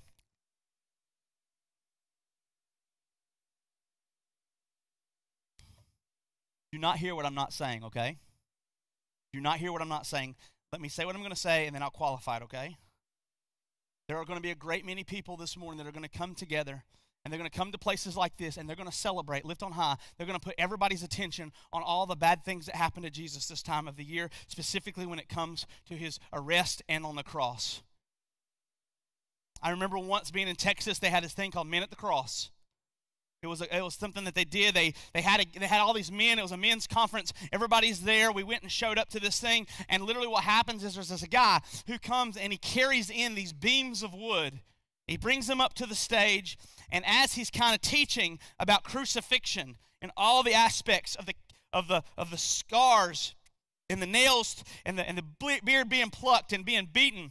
Do 6.70 6.78
not 6.78 6.98
hear 6.98 7.14
what 7.14 7.26
I'm 7.26 7.34
not 7.34 7.52
saying. 7.52 7.82
Okay. 7.84 8.18
Do 9.32 9.40
not 9.40 9.58
hear 9.58 9.72
what 9.72 9.82
I'm 9.82 9.88
not 9.88 10.06
saying. 10.06 10.36
Let 10.72 10.80
me 10.80 10.88
say 10.88 11.04
what 11.04 11.14
I'm 11.14 11.22
going 11.22 11.30
to 11.30 11.36
say, 11.36 11.66
and 11.66 11.74
then 11.74 11.82
I'll 11.82 11.90
qualify 11.90 12.38
it. 12.38 12.42
Okay. 12.44 12.76
There 14.08 14.16
are 14.16 14.24
going 14.24 14.38
to 14.38 14.42
be 14.42 14.50
a 14.50 14.56
great 14.56 14.86
many 14.86 15.04
people 15.04 15.36
this 15.36 15.56
morning 15.56 15.78
that 15.78 15.86
are 15.86 15.92
going 15.92 16.08
to 16.08 16.18
come 16.18 16.34
together 16.34 16.84
and 17.24 17.30
they're 17.32 17.38
going 17.38 17.50
to 17.50 17.56
come 17.56 17.72
to 17.72 17.78
places 17.78 18.16
like 18.16 18.38
this 18.38 18.56
and 18.56 18.66
they're 18.66 18.76
going 18.76 18.88
to 18.88 18.96
celebrate, 18.96 19.44
lift 19.44 19.62
on 19.62 19.72
high. 19.72 19.96
They're 20.16 20.26
going 20.26 20.38
to 20.38 20.44
put 20.44 20.54
everybody's 20.56 21.02
attention 21.02 21.52
on 21.74 21.82
all 21.82 22.06
the 22.06 22.16
bad 22.16 22.42
things 22.42 22.64
that 22.66 22.76
happened 22.76 23.04
to 23.04 23.10
Jesus 23.10 23.48
this 23.48 23.62
time 23.62 23.86
of 23.86 23.96
the 23.96 24.04
year, 24.04 24.30
specifically 24.46 25.04
when 25.04 25.18
it 25.18 25.28
comes 25.28 25.66
to 25.88 25.94
his 25.94 26.18
arrest 26.32 26.82
and 26.88 27.04
on 27.04 27.16
the 27.16 27.22
cross. 27.22 27.82
I 29.60 29.70
remember 29.70 29.98
once 29.98 30.30
being 30.30 30.48
in 30.48 30.56
Texas, 30.56 31.00
they 31.00 31.10
had 31.10 31.22
this 31.22 31.34
thing 31.34 31.50
called 31.50 31.66
Men 31.66 31.82
at 31.82 31.90
the 31.90 31.96
Cross. 31.96 32.50
It 33.40 33.46
was, 33.46 33.60
a, 33.60 33.76
it 33.76 33.82
was 33.82 33.94
something 33.94 34.24
that 34.24 34.34
they 34.34 34.44
did. 34.44 34.74
They, 34.74 34.94
they, 35.14 35.22
had 35.22 35.40
a, 35.40 35.58
they 35.58 35.66
had 35.66 35.80
all 35.80 35.94
these 35.94 36.10
men. 36.10 36.40
It 36.40 36.42
was 36.42 36.50
a 36.50 36.56
men's 36.56 36.88
conference. 36.88 37.32
Everybody's 37.52 38.00
there. 38.00 38.32
We 38.32 38.42
went 38.42 38.62
and 38.62 38.72
showed 38.72 38.98
up 38.98 39.10
to 39.10 39.20
this 39.20 39.38
thing. 39.38 39.68
And 39.88 40.02
literally, 40.02 40.26
what 40.26 40.42
happens 40.42 40.82
is 40.82 40.94
there's 40.96 41.08
this 41.08 41.24
guy 41.24 41.60
who 41.86 41.98
comes 41.98 42.36
and 42.36 42.52
he 42.52 42.58
carries 42.58 43.10
in 43.10 43.36
these 43.36 43.52
beams 43.52 44.02
of 44.02 44.12
wood. 44.12 44.60
He 45.06 45.16
brings 45.16 45.46
them 45.46 45.60
up 45.60 45.74
to 45.74 45.86
the 45.86 45.94
stage. 45.94 46.58
And 46.90 47.04
as 47.06 47.34
he's 47.34 47.50
kind 47.50 47.76
of 47.76 47.80
teaching 47.80 48.40
about 48.58 48.82
crucifixion 48.82 49.76
and 50.02 50.10
all 50.16 50.42
the 50.42 50.54
aspects 50.54 51.14
of 51.14 51.26
the, 51.26 51.34
of 51.72 51.86
the, 51.86 52.02
of 52.16 52.30
the 52.32 52.38
scars 52.38 53.36
and 53.88 54.02
the 54.02 54.06
nails 54.06 54.64
and 54.84 54.98
the, 54.98 55.08
and 55.08 55.16
the 55.16 55.60
beard 55.64 55.88
being 55.88 56.10
plucked 56.10 56.52
and 56.52 56.64
being 56.64 56.88
beaten, 56.92 57.30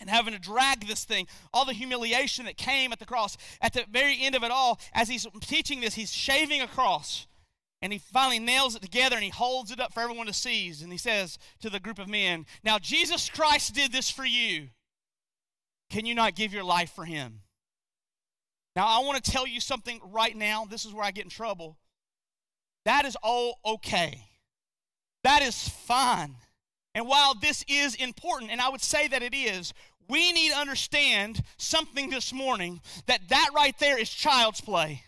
and 0.00 0.10
having 0.10 0.32
to 0.32 0.40
drag 0.40 0.86
this 0.86 1.04
thing, 1.04 1.26
all 1.52 1.64
the 1.64 1.72
humiliation 1.72 2.46
that 2.46 2.56
came 2.56 2.92
at 2.92 2.98
the 2.98 3.06
cross. 3.06 3.36
At 3.60 3.74
the 3.74 3.84
very 3.90 4.18
end 4.20 4.34
of 4.34 4.42
it 4.42 4.50
all, 4.50 4.80
as 4.92 5.08
he's 5.08 5.26
teaching 5.40 5.80
this, 5.80 5.94
he's 5.94 6.12
shaving 6.12 6.60
a 6.60 6.66
cross. 6.66 7.26
And 7.82 7.92
he 7.92 7.98
finally 7.98 8.38
nails 8.38 8.74
it 8.74 8.82
together 8.82 9.16
and 9.16 9.24
he 9.24 9.30
holds 9.30 9.70
it 9.70 9.80
up 9.80 9.94
for 9.94 10.00
everyone 10.00 10.26
to 10.26 10.32
see. 10.32 10.72
And 10.82 10.92
he 10.92 10.98
says 10.98 11.38
to 11.60 11.70
the 11.70 11.80
group 11.80 11.98
of 11.98 12.08
men, 12.08 12.46
Now 12.62 12.78
Jesus 12.78 13.28
Christ 13.30 13.74
did 13.74 13.92
this 13.92 14.10
for 14.10 14.24
you. 14.24 14.68
Can 15.90 16.06
you 16.06 16.14
not 16.14 16.34
give 16.34 16.52
your 16.52 16.64
life 16.64 16.92
for 16.92 17.04
him? 17.04 17.40
Now, 18.76 18.86
I 18.86 19.04
want 19.04 19.22
to 19.22 19.30
tell 19.30 19.46
you 19.46 19.60
something 19.60 20.00
right 20.12 20.36
now. 20.36 20.64
This 20.64 20.84
is 20.84 20.94
where 20.94 21.04
I 21.04 21.10
get 21.10 21.24
in 21.24 21.30
trouble. 21.30 21.76
That 22.84 23.04
is 23.04 23.16
all 23.22 23.58
okay. 23.66 24.26
That 25.24 25.42
is 25.42 25.68
fine. 25.68 26.36
And 26.94 27.06
while 27.06 27.34
this 27.34 27.64
is 27.68 27.94
important, 27.96 28.50
and 28.50 28.60
I 28.60 28.68
would 28.68 28.80
say 28.80 29.08
that 29.08 29.22
it 29.22 29.34
is, 29.34 29.72
we 30.10 30.32
need 30.32 30.50
to 30.50 30.58
understand 30.58 31.42
something 31.56 32.10
this 32.10 32.32
morning 32.32 32.80
that 33.06 33.28
that 33.28 33.50
right 33.54 33.78
there 33.78 33.98
is 33.98 34.10
child's 34.10 34.60
play. 34.60 35.04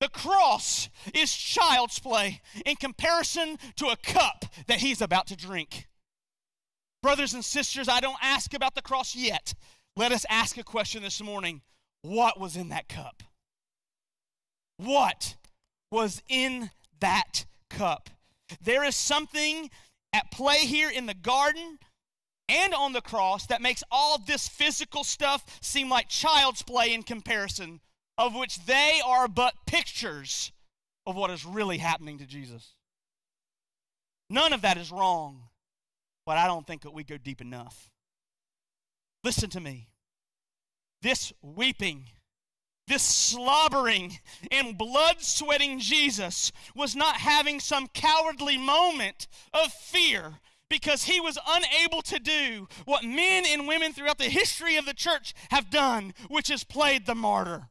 The 0.00 0.08
cross 0.08 0.90
is 1.14 1.34
child's 1.34 1.98
play 1.98 2.42
in 2.66 2.76
comparison 2.76 3.58
to 3.76 3.86
a 3.86 3.96
cup 3.96 4.44
that 4.66 4.78
he's 4.78 5.00
about 5.00 5.26
to 5.28 5.36
drink. 5.36 5.88
Brothers 7.02 7.32
and 7.32 7.44
sisters, 7.44 7.88
I 7.88 8.00
don't 8.00 8.18
ask 8.22 8.52
about 8.52 8.74
the 8.74 8.82
cross 8.82 9.16
yet. 9.16 9.54
Let 9.96 10.12
us 10.12 10.26
ask 10.28 10.58
a 10.58 10.62
question 10.62 11.02
this 11.02 11.22
morning 11.22 11.62
What 12.02 12.38
was 12.38 12.56
in 12.56 12.68
that 12.68 12.88
cup? 12.88 13.22
What 14.76 15.36
was 15.90 16.22
in 16.28 16.70
that 17.00 17.46
cup? 17.70 18.10
There 18.60 18.84
is 18.84 18.94
something 18.94 19.70
at 20.12 20.30
play 20.30 20.58
here 20.58 20.90
in 20.90 21.06
the 21.06 21.14
garden 21.14 21.78
and 22.48 22.74
on 22.74 22.92
the 22.92 23.00
cross 23.00 23.46
that 23.46 23.62
makes 23.62 23.82
all 23.90 24.18
this 24.18 24.48
physical 24.48 25.04
stuff 25.04 25.44
seem 25.60 25.88
like 25.88 26.08
child's 26.08 26.62
play 26.62 26.92
in 26.92 27.02
comparison, 27.02 27.80
of 28.16 28.34
which 28.34 28.64
they 28.66 29.00
are 29.04 29.28
but 29.28 29.54
pictures 29.66 30.52
of 31.06 31.16
what 31.16 31.30
is 31.30 31.44
really 31.44 31.78
happening 31.78 32.18
to 32.18 32.26
Jesus. 32.26 32.74
None 34.28 34.52
of 34.52 34.62
that 34.62 34.76
is 34.76 34.90
wrong, 34.90 35.42
but 36.24 36.36
I 36.36 36.46
don't 36.46 36.66
think 36.66 36.82
that 36.82 36.94
we 36.94 37.04
go 37.04 37.16
deep 37.16 37.40
enough. 37.40 37.90
Listen 39.22 39.50
to 39.50 39.60
me. 39.60 39.88
This 41.02 41.32
weeping 41.42 42.06
this 42.86 43.02
slobbering 43.02 44.18
and 44.50 44.78
blood 44.78 45.20
sweating 45.20 45.80
Jesus 45.80 46.52
was 46.74 46.94
not 46.94 47.16
having 47.16 47.58
some 47.58 47.88
cowardly 47.88 48.56
moment 48.56 49.26
of 49.52 49.72
fear 49.72 50.34
because 50.68 51.04
he 51.04 51.20
was 51.20 51.38
unable 51.46 52.02
to 52.02 52.18
do 52.18 52.68
what 52.84 53.04
men 53.04 53.44
and 53.46 53.68
women 53.68 53.92
throughout 53.92 54.18
the 54.18 54.24
history 54.24 54.76
of 54.76 54.86
the 54.86 54.94
church 54.94 55.34
have 55.50 55.70
done, 55.70 56.12
which 56.28 56.50
is 56.50 56.64
played 56.64 57.06
the 57.06 57.14
martyr. 57.14 57.68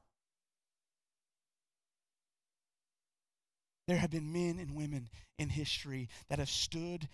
There 3.88 3.98
have 3.98 4.10
been 4.10 4.34
men 4.34 4.58
and 4.60 4.76
women 4.76 5.10
in 5.38 5.50
history 5.50 6.10
that 6.30 6.40
have 6.40 6.50
stood 6.50 7.08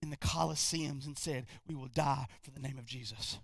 in 0.00 0.10
the 0.10 0.16
Colosseums 0.16 1.06
and 1.06 1.18
said, 1.18 1.46
We 1.66 1.74
will 1.74 1.88
die 1.88 2.26
for 2.40 2.50
the 2.50 2.60
name 2.60 2.78
of 2.78 2.86
Jesus. 2.86 3.38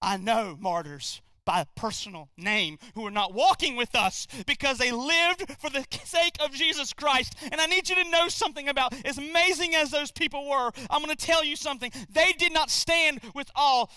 I 0.00 0.16
know 0.16 0.56
martyrs 0.60 1.20
by 1.44 1.66
personal 1.74 2.28
name 2.36 2.78
who 2.94 3.06
are 3.06 3.10
not 3.10 3.34
walking 3.34 3.76
with 3.76 3.94
us 3.94 4.26
because 4.46 4.78
they 4.78 4.92
lived 4.92 5.56
for 5.58 5.70
the 5.70 5.84
sake 6.04 6.36
of 6.40 6.52
Jesus 6.52 6.92
Christ. 6.92 7.34
And 7.50 7.60
I 7.60 7.66
need 7.66 7.88
you 7.88 7.96
to 7.96 8.10
know 8.10 8.28
something 8.28 8.68
about 8.68 8.94
as 9.04 9.18
amazing 9.18 9.74
as 9.74 9.90
those 9.90 10.10
people 10.10 10.48
were, 10.48 10.70
I'm 10.90 11.02
going 11.02 11.14
to 11.14 11.26
tell 11.26 11.44
you 11.44 11.56
something. 11.56 11.90
They 12.10 12.32
did 12.32 12.52
not 12.52 12.70
stand 12.70 13.20
with 13.34 13.50
all 13.54 13.90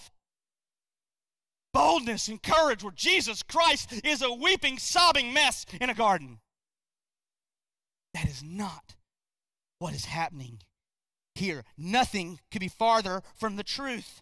boldness 1.73 2.29
and 2.29 2.41
courage 2.41 2.83
where 2.83 2.93
Jesus 2.95 3.43
Christ 3.43 4.01
is 4.03 4.21
a 4.21 4.33
weeping, 4.33 4.77
sobbing 4.77 5.33
mess 5.33 5.65
in 5.81 5.89
a 5.89 5.93
garden. 5.93 6.39
That 8.13 8.27
is 8.27 8.41
not 8.41 8.95
what 9.79 9.93
is 9.93 10.05
happening 10.05 10.61
here. 11.35 11.65
Nothing 11.77 12.39
could 12.49 12.61
be 12.61 12.69
farther 12.69 13.21
from 13.35 13.57
the 13.57 13.63
truth. 13.63 14.21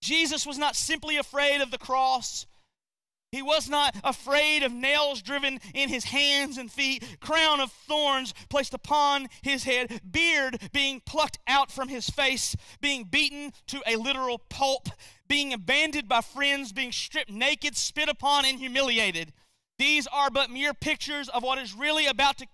Jesus 0.00 0.46
was 0.46 0.58
not 0.58 0.76
simply 0.76 1.16
afraid 1.16 1.60
of 1.60 1.70
the 1.70 1.78
cross. 1.78 2.46
He 3.30 3.42
was 3.42 3.68
not 3.68 3.94
afraid 4.02 4.62
of 4.62 4.72
nails 4.72 5.20
driven 5.20 5.60
in 5.74 5.90
his 5.90 6.04
hands 6.04 6.56
and 6.56 6.72
feet, 6.72 7.04
crown 7.20 7.60
of 7.60 7.70
thorns 7.70 8.32
placed 8.48 8.72
upon 8.72 9.28
his 9.42 9.64
head, 9.64 10.00
beard 10.10 10.70
being 10.72 11.02
plucked 11.04 11.38
out 11.46 11.70
from 11.70 11.88
his 11.88 12.08
face, 12.08 12.56
being 12.80 13.04
beaten 13.04 13.52
to 13.66 13.82
a 13.86 13.96
literal 13.96 14.38
pulp, 14.38 14.88
being 15.26 15.52
abandoned 15.52 16.08
by 16.08 16.22
friends, 16.22 16.72
being 16.72 16.92
stripped 16.92 17.30
naked, 17.30 17.76
spit 17.76 18.08
upon, 18.08 18.46
and 18.46 18.58
humiliated. 18.58 19.34
These 19.78 20.06
are 20.06 20.30
but 20.30 20.50
mere 20.50 20.72
pictures 20.72 21.28
of 21.28 21.42
what 21.42 21.58
is 21.58 21.74
really 21.74 22.06
about 22.06 22.38
to 22.38 22.46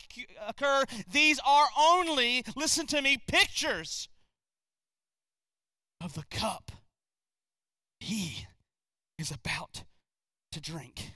occur. 0.47 0.85
These 1.11 1.41
are 1.47 1.67
only, 1.79 2.45
listen 2.57 2.87
to 2.89 3.01
me, 3.01 3.17
pictures 3.17 4.09
of 6.01 6.15
the 6.15 6.25
cup 6.31 6.73
he 8.05 8.47
is 9.19 9.31
about 9.31 9.83
to 10.53 10.61
drink. 10.61 11.13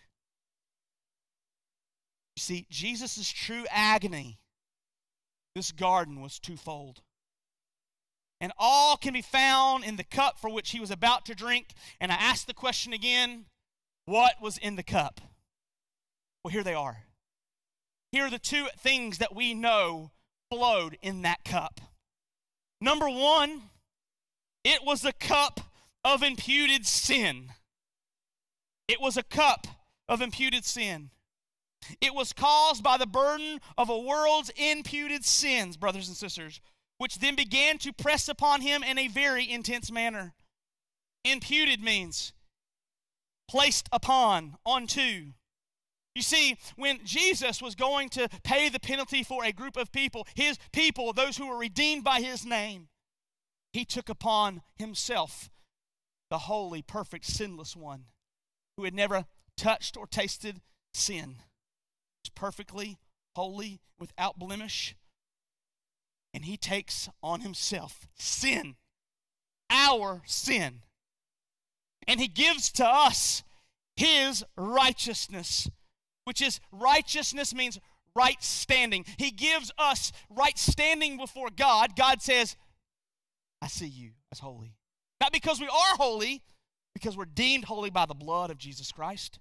You 2.37 2.41
see, 2.41 2.67
Jesus' 2.71 3.29
true 3.29 3.67
agony, 3.71 4.39
this 5.55 5.71
garden 5.71 6.23
was 6.23 6.39
twofold. 6.39 7.03
And 8.41 8.53
all 8.59 8.97
can 8.97 9.13
be 9.13 9.23
found 9.23 9.85
in 9.85 9.97
the 9.97 10.05
cup 10.05 10.39
for 10.41 10.49
which 10.49 10.71
he 10.71 10.81
was 10.81 10.91
about 10.91 11.27
to 11.27 11.35
drink. 11.35 11.67
And 12.01 12.11
I 12.11 12.15
ask 12.15 12.47
the 12.47 12.55
question 12.55 12.93
again 12.93 13.47
what 14.07 14.41
was 14.41 14.57
in 14.57 14.77
the 14.77 14.83
cup? 14.83 15.21
Well, 16.43 16.53
here 16.53 16.63
they 16.63 16.75
are. 16.75 17.03
Here 18.13 18.25
are 18.25 18.31
the 18.31 18.39
two 18.39 18.67
things 18.79 19.19
that 19.19 19.35
we 19.35 19.53
know 19.53 20.13
flowed 20.51 20.97
in 21.03 21.23
that 21.23 21.45
cup. 21.45 21.81
Number 22.81 23.11
one, 23.11 23.63
it 24.65 24.83
was 24.85 25.05
a 25.05 25.13
cup 25.13 25.68
of 26.05 26.23
imputed 26.23 26.87
sin. 26.87 27.53
It 28.87 29.01
was 29.01 29.17
a 29.17 29.23
cup 29.23 29.67
of 30.09 30.23
imputed 30.23 30.65
sin. 30.65 31.11
It 32.01 32.15
was 32.15 32.33
caused 32.33 32.83
by 32.83 32.97
the 32.97 33.07
burden 33.07 33.61
of 33.77 33.89
a 33.89 33.99
world's 33.99 34.51
imputed 34.57 35.25
sins, 35.25 35.77
brothers 35.77 36.09
and 36.09 36.17
sisters, 36.17 36.61
which 36.99 37.19
then 37.19 37.37
began 37.37 37.79
to 37.79 37.93
press 37.93 38.29
upon 38.29 38.61
him 38.61 38.83
in 38.83 38.99
a 38.99 39.09
very 39.09 39.49
intense 39.49 39.91
manner. 39.91 40.35
Imputed 41.25 41.83
means 41.83 42.33
placed 43.49 43.89
upon, 43.93 44.57
onto. 44.65 45.33
You 46.15 46.23
see, 46.23 46.59
when 46.77 46.99
Jesus 47.05 47.63
was 47.63 47.75
going 47.75 48.09
to 48.11 48.29
pay 48.43 48.69
the 48.69 48.81
penalty 48.81 49.23
for 49.23 49.45
a 49.45 49.53
group 49.53 49.77
of 49.77 49.93
people, 49.93 50.27
his 50.35 50.59
people, 50.73 51.13
those 51.13 51.37
who 51.37 51.47
were 51.47 51.57
redeemed 51.57 52.05
by 52.05 52.21
his 52.21 52.45
name, 52.45 52.89
he 53.73 53.85
took 53.85 54.09
upon 54.09 54.63
himself 54.77 55.49
the 56.31 56.39
holy, 56.39 56.83
perfect, 56.83 57.25
sinless 57.25 57.75
one 57.75 58.05
who 58.77 58.85
had 58.85 58.95
never 58.95 59.25
touched 59.57 59.97
or 59.97 60.07
tasted 60.07 60.61
sin. 60.93 61.37
He's 62.23 62.31
perfectly 62.35 62.99
holy, 63.35 63.81
without 63.99 64.39
blemish. 64.39 64.97
And 66.35 66.45
he 66.45 66.57
takes 66.57 67.09
on 67.23 67.41
himself 67.41 68.07
sin, 68.17 68.77
our 69.71 70.23
sin. 70.27 70.81
And 72.07 72.21
he 72.21 72.29
gives 72.29 72.71
to 72.73 72.87
us 72.87 73.43
his 73.97 74.45
righteousness, 74.57 75.69
which 76.25 76.41
is 76.41 76.61
righteousness 76.71 77.55
means 77.55 77.79
right 78.15 78.43
standing. 78.43 79.05
He 79.17 79.31
gives 79.31 79.71
us 79.79 80.13
right 80.31 80.59
standing 80.59 81.17
before 81.17 81.51
God. 81.55 81.97
God 81.97 82.23
says, 82.23 82.57
I 83.61 83.69
see 83.69 83.89
you 83.89 84.11
as 84.31 84.39
holy. 84.39 84.78
Not 85.21 85.33
because 85.33 85.61
we 85.61 85.67
are 85.67 85.97
holy, 85.97 86.43
because 86.95 87.17
we're 87.17 87.25
deemed 87.25 87.65
holy 87.65 87.91
by 87.91 88.07
the 88.07 88.15
blood 88.15 88.51
of 88.51 88.59
Jesus 88.59 88.93
Christ. 88.93 89.39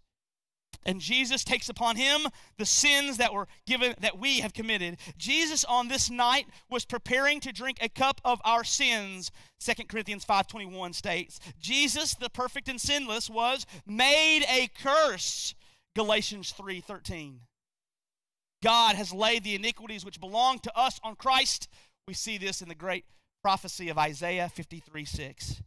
And 0.86 1.02
Jesus 1.02 1.44
takes 1.44 1.70
upon 1.70 1.98
him 1.98 2.28
the 2.58 2.66
sins 2.66 3.18
that 3.18 3.34
were 3.34 3.48
given 3.66 3.94
that 4.00 4.20
we 4.20 4.40
have 4.40 4.54
committed. 4.54 4.98
Jesus 5.18 5.66
on 5.66 5.88
this 5.88 6.10
night 6.10 6.48
was 6.70 6.86
preparing 6.86 7.40
to 7.42 7.52
drink 7.52 7.78
a 7.82 7.90
cup 7.90 8.22
of 8.24 8.40
our 8.46 8.64
sins. 8.64 9.32
2 9.60 9.90
Corinthians 9.90 10.24
5:21 10.24 10.94
states, 10.94 11.40
Jesus, 11.60 12.14
the 12.14 12.30
perfect 12.30 12.70
and 12.70 12.80
sinless, 12.80 13.30
was 13.30 13.66
made 13.86 14.46
a 14.48 14.68
curse. 14.68 15.56
Galatians 15.96 16.54
3:13. 16.54 17.42
God 18.64 18.96
has 18.96 19.14
laid 19.14 19.44
the 19.44 19.56
iniquities 19.56 20.06
which 20.06 20.22
belong 20.22 20.60
to 20.60 20.78
us 20.78 21.00
on 21.04 21.16
Christ. 21.16 21.68
We 22.08 22.14
see 22.14 22.38
this 22.38 22.62
in 22.62 22.70
the 22.70 22.76
great 22.76 23.06
prophecy 23.42 23.90
of 23.90 23.98
Isaiah 23.98 24.50
53 24.50 25.06
6. 25.06 25.62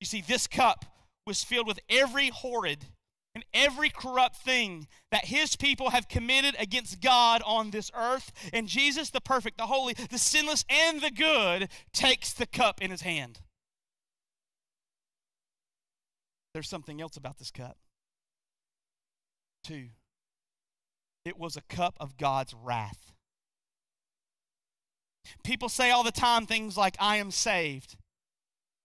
You 0.00 0.06
see, 0.06 0.22
this 0.22 0.46
cup 0.46 0.86
was 1.26 1.44
filled 1.44 1.66
with 1.66 1.80
every 1.88 2.30
horrid 2.30 2.86
and 3.34 3.44
every 3.54 3.90
corrupt 3.90 4.36
thing 4.36 4.88
that 5.12 5.26
his 5.26 5.54
people 5.54 5.90
have 5.90 6.08
committed 6.08 6.56
against 6.58 7.00
God 7.00 7.42
on 7.46 7.70
this 7.70 7.90
earth. 7.94 8.32
And 8.52 8.66
Jesus, 8.66 9.10
the 9.10 9.20
perfect, 9.20 9.58
the 9.58 9.66
holy, 9.66 9.94
the 9.94 10.18
sinless, 10.18 10.64
and 10.68 11.00
the 11.00 11.10
good, 11.10 11.68
takes 11.92 12.32
the 12.32 12.46
cup 12.46 12.82
in 12.82 12.90
his 12.90 13.02
hand. 13.02 13.40
There's 16.54 16.68
something 16.68 17.00
else 17.00 17.16
about 17.16 17.38
this 17.38 17.52
cup. 17.52 17.76
Two, 19.62 19.90
it 21.24 21.38
was 21.38 21.56
a 21.56 21.62
cup 21.62 21.94
of 22.00 22.16
God's 22.16 22.54
wrath. 22.54 23.12
People 25.44 25.68
say 25.68 25.90
all 25.90 26.02
the 26.02 26.10
time 26.10 26.46
things 26.46 26.76
like, 26.76 26.96
I 26.98 27.16
am 27.16 27.30
saved. 27.30 27.96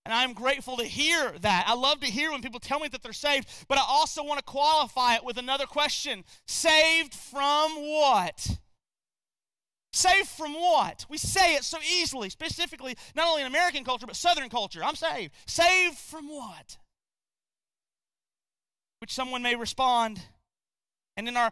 And 0.05 0.13
I'm 0.13 0.33
grateful 0.33 0.77
to 0.77 0.83
hear 0.83 1.33
that. 1.41 1.65
I 1.67 1.73
love 1.73 1.99
to 2.01 2.05
hear 2.05 2.31
when 2.31 2.43
people 2.43 2.59
tell 2.59 2.79
me 2.79 2.87
that 2.89 3.01
they're 3.01 3.11
saved, 3.11 3.49
but 3.67 3.79
I 3.79 3.83
also 3.87 4.23
want 4.23 4.37
to 4.37 4.45
qualify 4.45 5.15
it 5.15 5.25
with 5.25 5.37
another 5.37 5.65
question 5.65 6.23
Saved 6.45 7.13
from 7.13 7.71
what? 7.75 8.59
Saved 9.91 10.27
from 10.27 10.53
what? 10.53 11.05
We 11.09 11.17
say 11.17 11.55
it 11.55 11.63
so 11.63 11.79
easily, 11.81 12.29
specifically, 12.29 12.95
not 13.15 13.27
only 13.27 13.41
in 13.41 13.47
American 13.47 13.83
culture, 13.83 14.05
but 14.05 14.15
Southern 14.15 14.49
culture. 14.49 14.83
I'm 14.83 14.95
saved. 14.95 15.33
Saved 15.47 15.97
from 15.97 16.27
what? 16.27 16.77
Which 18.99 19.13
someone 19.13 19.41
may 19.41 19.55
respond, 19.55 20.21
and 21.17 21.27
in 21.27 21.35
our 21.35 21.51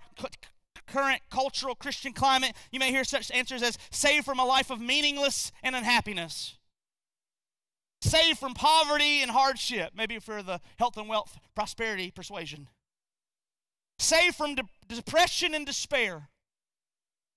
current 0.88 1.22
cultural 1.32 1.74
Christian 1.74 2.14
climate, 2.14 2.54
you 2.72 2.80
may 2.80 2.92
hear 2.92 3.04
such 3.04 3.32
answers 3.32 3.64
as 3.64 3.78
saved 3.90 4.26
from 4.26 4.40
a 4.40 4.46
life 4.46 4.70
of 4.70 4.80
meaningless 4.80 5.52
and 5.64 5.76
unhappiness 5.76 6.58
saved 8.04 8.40
from 8.40 8.54
poverty 8.54 9.22
and 9.22 9.32
hardship, 9.32 9.94
maybe 9.96 10.20
for 10.20 10.44
the 10.44 10.60
health 10.78 10.98
and 10.98 11.08
wealth 11.08 11.40
prosperity 11.56 12.12
persuasion, 12.12 12.68
saved 13.98 14.36
from 14.36 14.56
de- 14.56 14.64
depression 14.88 15.54
and 15.54 15.66
despair, 15.66 16.30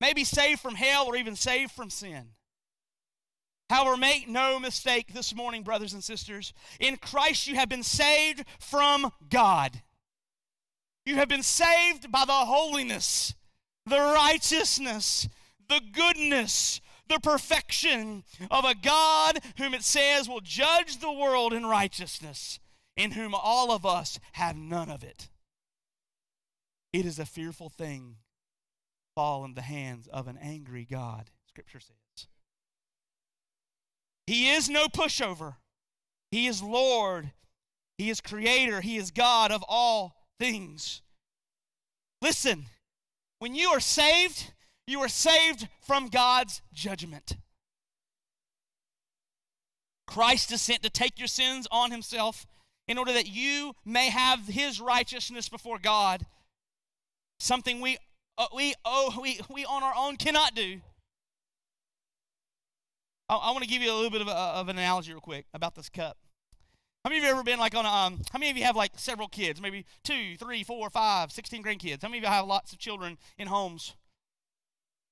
maybe 0.00 0.24
saved 0.24 0.60
from 0.60 0.74
hell 0.74 1.06
or 1.06 1.16
even 1.16 1.36
saved 1.36 1.72
from 1.72 1.90
sin. 1.90 2.30
However, 3.68 3.96
make 3.96 4.28
no 4.28 4.60
mistake 4.60 5.12
this 5.12 5.34
morning, 5.34 5.62
brothers 5.62 5.92
and 5.92 6.02
sisters, 6.02 6.52
in 6.78 6.96
Christ 6.96 7.46
you 7.46 7.56
have 7.56 7.68
been 7.68 7.82
saved 7.82 8.44
from 8.60 9.12
God. 9.28 9.82
You 11.04 11.16
have 11.16 11.28
been 11.28 11.42
saved 11.42 12.10
by 12.12 12.24
the 12.24 12.32
holiness, 12.32 13.34
the 13.84 13.98
righteousness, 13.98 15.28
the 15.68 15.80
goodness, 15.92 16.80
the 17.08 17.20
perfection 17.20 18.24
of 18.50 18.64
a 18.64 18.74
God 18.74 19.40
whom 19.58 19.74
it 19.74 19.82
says 19.82 20.28
will 20.28 20.40
judge 20.40 20.98
the 20.98 21.12
world 21.12 21.52
in 21.52 21.66
righteousness, 21.66 22.58
in 22.96 23.12
whom 23.12 23.34
all 23.34 23.70
of 23.70 23.86
us 23.86 24.18
have 24.32 24.56
none 24.56 24.90
of 24.90 25.04
it. 25.04 25.28
It 26.92 27.04
is 27.04 27.18
a 27.18 27.26
fearful 27.26 27.68
thing 27.68 28.16
to 28.16 29.20
fall 29.20 29.44
in 29.44 29.54
the 29.54 29.62
hands 29.62 30.08
of 30.08 30.28
an 30.28 30.38
angry 30.40 30.86
God, 30.90 31.30
Scripture 31.46 31.80
says. 31.80 32.26
He 34.26 34.50
is 34.50 34.68
no 34.68 34.86
pushover. 34.86 35.56
He 36.30 36.46
is 36.46 36.62
Lord. 36.62 37.32
He 37.98 38.10
is 38.10 38.20
Creator. 38.20 38.80
He 38.80 38.96
is 38.96 39.10
God 39.10 39.52
of 39.52 39.64
all 39.68 40.16
things. 40.40 41.02
Listen, 42.20 42.66
when 43.38 43.54
you 43.54 43.68
are 43.68 43.80
saved, 43.80 44.52
you 44.86 45.00
are 45.00 45.08
saved 45.08 45.68
from 45.80 46.08
God's 46.08 46.62
judgment. 46.72 47.36
Christ 50.06 50.52
is 50.52 50.62
sent 50.62 50.82
to 50.82 50.90
take 50.90 51.18
your 51.18 51.28
sins 51.28 51.66
on 51.70 51.90
himself 51.90 52.46
in 52.86 52.98
order 52.98 53.12
that 53.12 53.28
you 53.28 53.74
may 53.84 54.10
have 54.10 54.46
his 54.46 54.80
righteousness 54.80 55.48
before 55.48 55.78
God. 55.78 56.26
Something 57.38 57.80
we 57.80 57.98
uh, 58.38 58.46
we 58.54 58.74
oh 58.84 59.18
we 59.20 59.40
we 59.52 59.64
on 59.64 59.82
our 59.82 59.94
own 59.96 60.16
cannot 60.16 60.54
do. 60.54 60.80
I, 63.28 63.34
I 63.34 63.50
want 63.50 63.64
to 63.64 63.68
give 63.68 63.82
you 63.82 63.92
a 63.92 63.94
little 63.94 64.10
bit 64.10 64.20
of, 64.20 64.28
a, 64.28 64.32
of 64.32 64.68
an 64.68 64.78
analogy 64.78 65.12
real 65.12 65.20
quick 65.20 65.46
about 65.52 65.74
this 65.74 65.88
cup. 65.88 66.16
How 67.04 67.10
many 67.10 67.18
of 67.18 67.24
you 67.24 67.30
ever 67.30 67.42
been 67.42 67.58
like 67.58 67.74
on 67.74 67.84
a, 67.84 67.88
um, 67.88 68.20
how 68.32 68.38
many 68.38 68.50
of 68.50 68.56
you 68.56 68.64
have 68.64 68.76
like 68.76 68.92
several 68.96 69.28
kids, 69.28 69.60
maybe 69.60 69.84
two, 70.02 70.36
three, 70.36 70.62
four, 70.64 70.88
five, 70.90 71.32
sixteen 71.32 71.62
grandkids? 71.62 72.02
How 72.02 72.08
many 72.08 72.18
of 72.18 72.24
you 72.24 72.30
have 72.30 72.46
lots 72.46 72.72
of 72.72 72.78
children 72.78 73.18
in 73.36 73.48
homes? 73.48 73.94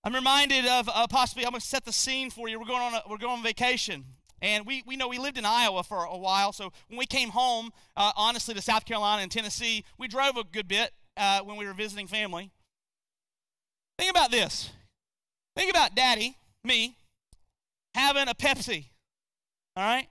I'm 0.04 0.14
reminded 0.14 0.66
of 0.66 0.88
uh, 0.92 1.06
possibly, 1.06 1.46
I'm 1.46 1.52
going 1.52 1.60
to 1.60 1.66
set 1.66 1.84
the 1.86 1.92
scene 1.92 2.30
for 2.30 2.46
you. 2.46 2.60
We're 2.60 2.66
going 2.66 2.82
on, 2.82 2.94
a, 2.94 3.02
we're 3.08 3.16
going 3.16 3.38
on 3.38 3.42
vacation. 3.42 4.04
And 4.42 4.66
we, 4.66 4.82
we 4.86 4.96
know 4.96 5.08
we 5.08 5.18
lived 5.18 5.38
in 5.38 5.46
Iowa 5.46 5.82
for 5.82 6.04
a 6.04 6.18
while. 6.18 6.52
So 6.52 6.70
when 6.88 6.98
we 6.98 7.06
came 7.06 7.30
home, 7.30 7.72
uh, 7.96 8.12
honestly, 8.14 8.54
to 8.54 8.60
South 8.60 8.84
Carolina 8.84 9.22
and 9.22 9.32
Tennessee, 9.32 9.84
we 9.98 10.06
drove 10.06 10.36
a 10.36 10.44
good 10.44 10.68
bit 10.68 10.90
uh, 11.16 11.40
when 11.40 11.56
we 11.56 11.64
were 11.64 11.72
visiting 11.72 12.06
family. 12.06 12.50
Think 13.98 14.10
about 14.10 14.30
this. 14.30 14.70
Think 15.56 15.70
about 15.70 15.94
daddy, 15.94 16.36
me, 16.62 16.96
having 17.94 18.28
a 18.28 18.34
Pepsi. 18.34 18.86
All 19.76 19.84
right? 19.84 20.08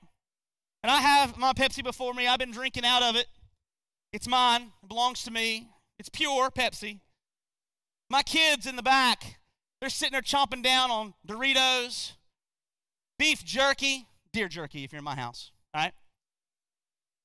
And 0.84 0.92
I 0.92 1.02
have 1.02 1.38
my 1.38 1.54
Pepsi 1.54 1.84
before 1.84 2.14
me. 2.16 2.28
I've 2.28 2.40
been 2.40 2.52
drinking 2.52 2.86
out 2.86 3.04
of 3.04 3.16
it. 3.16 3.28
It's 4.12 4.28
mine, 4.28 4.72
it 4.82 4.88
belongs 4.88 5.24
to 5.24 5.32
me. 5.32 5.68
It's 6.00 6.10
pure 6.10 6.50
Pepsi. 6.50 7.02
My 8.10 8.24
kids 8.24 8.66
in 8.66 8.76
the 8.76 8.84
back, 8.84 9.38
they're 9.84 9.90
sitting 9.90 10.14
there 10.14 10.22
chomping 10.22 10.64
down 10.64 10.90
on 10.92 11.14
Doritos, 11.28 12.14
beef 13.20 13.44
jerky, 13.44 14.08
deer 14.32 14.48
jerky 14.48 14.86
if 14.86 14.94
you're 14.94 15.00
in 15.00 15.04
my 15.04 15.14
house, 15.14 15.52
all 15.74 15.82
right? 15.82 15.92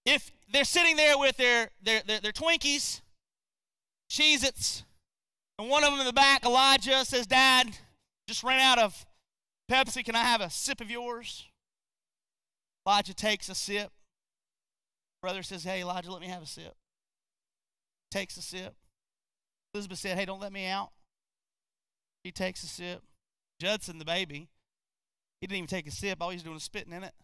If 0.04 0.32
they're 0.52 0.64
sitting 0.64 0.96
there 0.96 1.16
with 1.16 1.36
their, 1.36 1.70
their, 1.80 2.02
their, 2.04 2.18
their 2.18 2.32
Twinkies, 2.32 3.00
Cheez 4.10 4.42
Its, 4.42 4.82
and 5.56 5.68
one 5.68 5.84
of 5.84 5.92
them 5.92 6.00
in 6.00 6.06
the 6.06 6.12
back, 6.12 6.44
Elijah, 6.44 7.04
says, 7.04 7.28
Dad, 7.28 7.78
just 8.26 8.42
ran 8.42 8.58
out 8.58 8.80
of 8.80 9.06
Pepsi. 9.70 10.04
Can 10.04 10.16
I 10.16 10.24
have 10.24 10.40
a 10.40 10.50
sip 10.50 10.80
of 10.80 10.90
yours? 10.90 11.46
Elijah 12.84 13.14
takes 13.14 13.48
a 13.48 13.54
sip. 13.54 13.92
Brother 15.22 15.44
says, 15.44 15.62
Hey, 15.62 15.82
Elijah, 15.82 16.10
let 16.10 16.20
me 16.20 16.26
have 16.26 16.42
a 16.42 16.46
sip. 16.46 16.74
Takes 18.10 18.36
a 18.36 18.42
sip. 18.42 18.74
Elizabeth 19.74 20.00
said, 20.00 20.18
Hey, 20.18 20.24
don't 20.24 20.40
let 20.40 20.52
me 20.52 20.66
out. 20.66 20.90
He 22.28 22.32
takes 22.32 22.62
a 22.62 22.66
sip. 22.66 23.02
Judson, 23.58 23.98
the 23.98 24.04
baby, 24.04 24.48
he 25.40 25.46
didn't 25.46 25.56
even 25.56 25.66
take 25.66 25.86
a 25.86 25.90
sip. 25.90 26.18
All 26.20 26.28
he's 26.28 26.42
doing 26.42 26.56
is 26.56 26.62
spitting 26.62 26.92
in 26.92 27.02
it. 27.02 27.14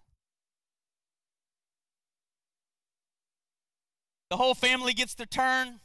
The 4.31 4.39
whole 4.39 4.55
family 4.55 4.95
gets 4.95 5.13
their 5.15 5.27
turn. 5.27 5.81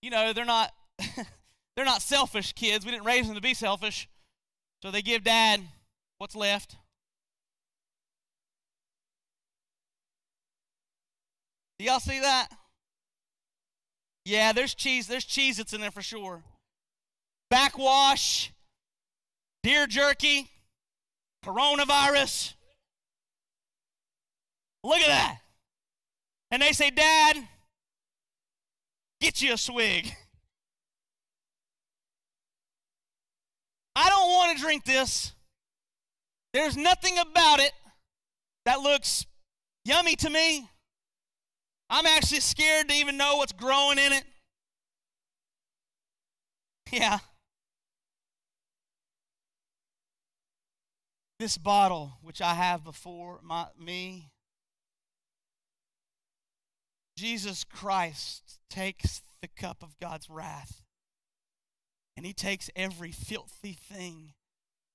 You 0.00 0.10
know, 0.10 0.32
they're 0.32 0.44
not 0.44 0.72
they're 1.74 1.84
not 1.84 2.02
selfish 2.02 2.52
kids. 2.52 2.84
We 2.84 2.92
didn't 2.92 3.04
raise 3.04 3.26
them 3.26 3.34
to 3.34 3.42
be 3.42 3.52
selfish. 3.52 4.08
So 4.80 4.92
they 4.92 5.02
give 5.02 5.24
dad 5.24 5.60
what's 6.18 6.36
left. 6.36 6.76
Do 11.80 11.84
y'all 11.84 11.98
see 11.98 12.20
that? 12.20 12.46
Yeah, 14.24 14.52
there's 14.52 14.76
cheese. 14.76 15.08
There's 15.08 15.24
cheese 15.24 15.56
that's 15.56 15.72
in 15.72 15.80
there 15.80 15.90
for 15.90 16.00
sure 16.00 16.44
backwash, 17.50 18.52
deer 19.62 19.86
jerky, 19.86 20.48
coronavirus. 21.44 22.54
Look 24.84 24.98
at 24.98 25.08
that. 25.08 25.38
And 26.50 26.62
they 26.62 26.72
say, 26.72 26.90
Dad, 26.90 27.36
get 29.20 29.42
you 29.42 29.52
a 29.52 29.58
swig. 29.58 30.14
I 33.94 34.08
don't 34.08 34.30
want 34.30 34.56
to 34.56 34.62
drink 34.62 34.84
this. 34.84 35.32
There's 36.52 36.76
nothing 36.76 37.18
about 37.18 37.60
it 37.60 37.72
that 38.64 38.80
looks 38.80 39.26
yummy 39.84 40.14
to 40.16 40.30
me. 40.30 40.68
I'm 41.90 42.06
actually 42.06 42.40
scared 42.40 42.88
to 42.88 42.94
even 42.94 43.16
know 43.16 43.36
what's 43.36 43.52
growing 43.52 43.98
in 43.98 44.12
it. 44.12 44.24
Yeah. 46.90 47.18
This 51.38 51.56
bottle, 51.56 52.18
which 52.22 52.40
I 52.40 52.54
have 52.54 52.82
before 52.82 53.38
my, 53.42 53.66
me, 53.78 54.30
Jesus 57.16 57.64
Christ 57.64 58.58
takes 58.68 59.22
the 59.40 59.48
cup 59.48 59.82
of 59.82 59.98
God's 60.00 60.28
wrath 60.28 60.82
and 62.16 62.26
he 62.26 62.32
takes 62.32 62.70
every 62.74 63.12
filthy 63.12 63.72
thing 63.72 64.34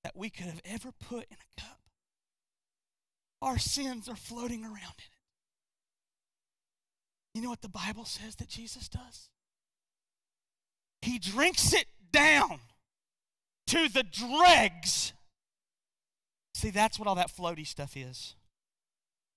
that 0.02 0.14
we 0.14 0.28
could 0.28 0.46
have 0.46 0.60
ever 0.64 0.90
put 0.92 1.24
in 1.30 1.36
a 1.36 1.60
cup. 1.60 1.80
Our 3.40 3.58
sins 3.58 4.08
are 4.08 4.16
floating 4.16 4.62
around 4.62 4.74
in 4.74 4.78
it. 4.78 5.16
You 7.34 7.42
know 7.42 7.48
what 7.48 7.62
the 7.62 7.68
Bible 7.68 8.04
says 8.04 8.36
that 8.36 8.48
Jesus 8.48 8.88
does? 8.88 9.30
He 11.02 11.18
drinks 11.18 11.72
it 11.72 11.86
down 12.12 12.60
to 13.68 13.88
the 13.88 14.02
dregs. 14.02 15.14
See, 16.64 16.70
that's 16.70 16.98
what 16.98 17.06
all 17.06 17.14
that 17.16 17.30
floaty 17.30 17.66
stuff 17.66 17.94
is. 17.94 18.36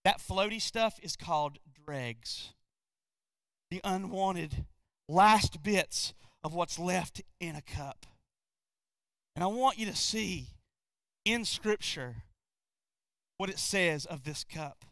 That 0.05 0.21
floaty 0.21 0.61
stuff 0.61 0.97
is 1.03 1.17
called 1.17 1.57
dregs. 1.85 2.53
The 3.69 3.81
unwanted 3.83 4.63
last 5.09 5.61
bits 5.61 6.13
of 6.41 6.53
what's 6.53 6.79
left 6.79 7.21
in 7.41 7.53
a 7.57 7.61
cup. 7.61 8.05
And 9.35 9.43
I 9.43 9.47
want 9.47 9.77
you 9.77 9.85
to 9.87 9.95
see 9.95 10.51
in 11.25 11.43
Scripture 11.43 12.15
what 13.35 13.49
it 13.49 13.59
says 13.59 14.05
of 14.05 14.23
this 14.23 14.45
cup. 14.45 14.85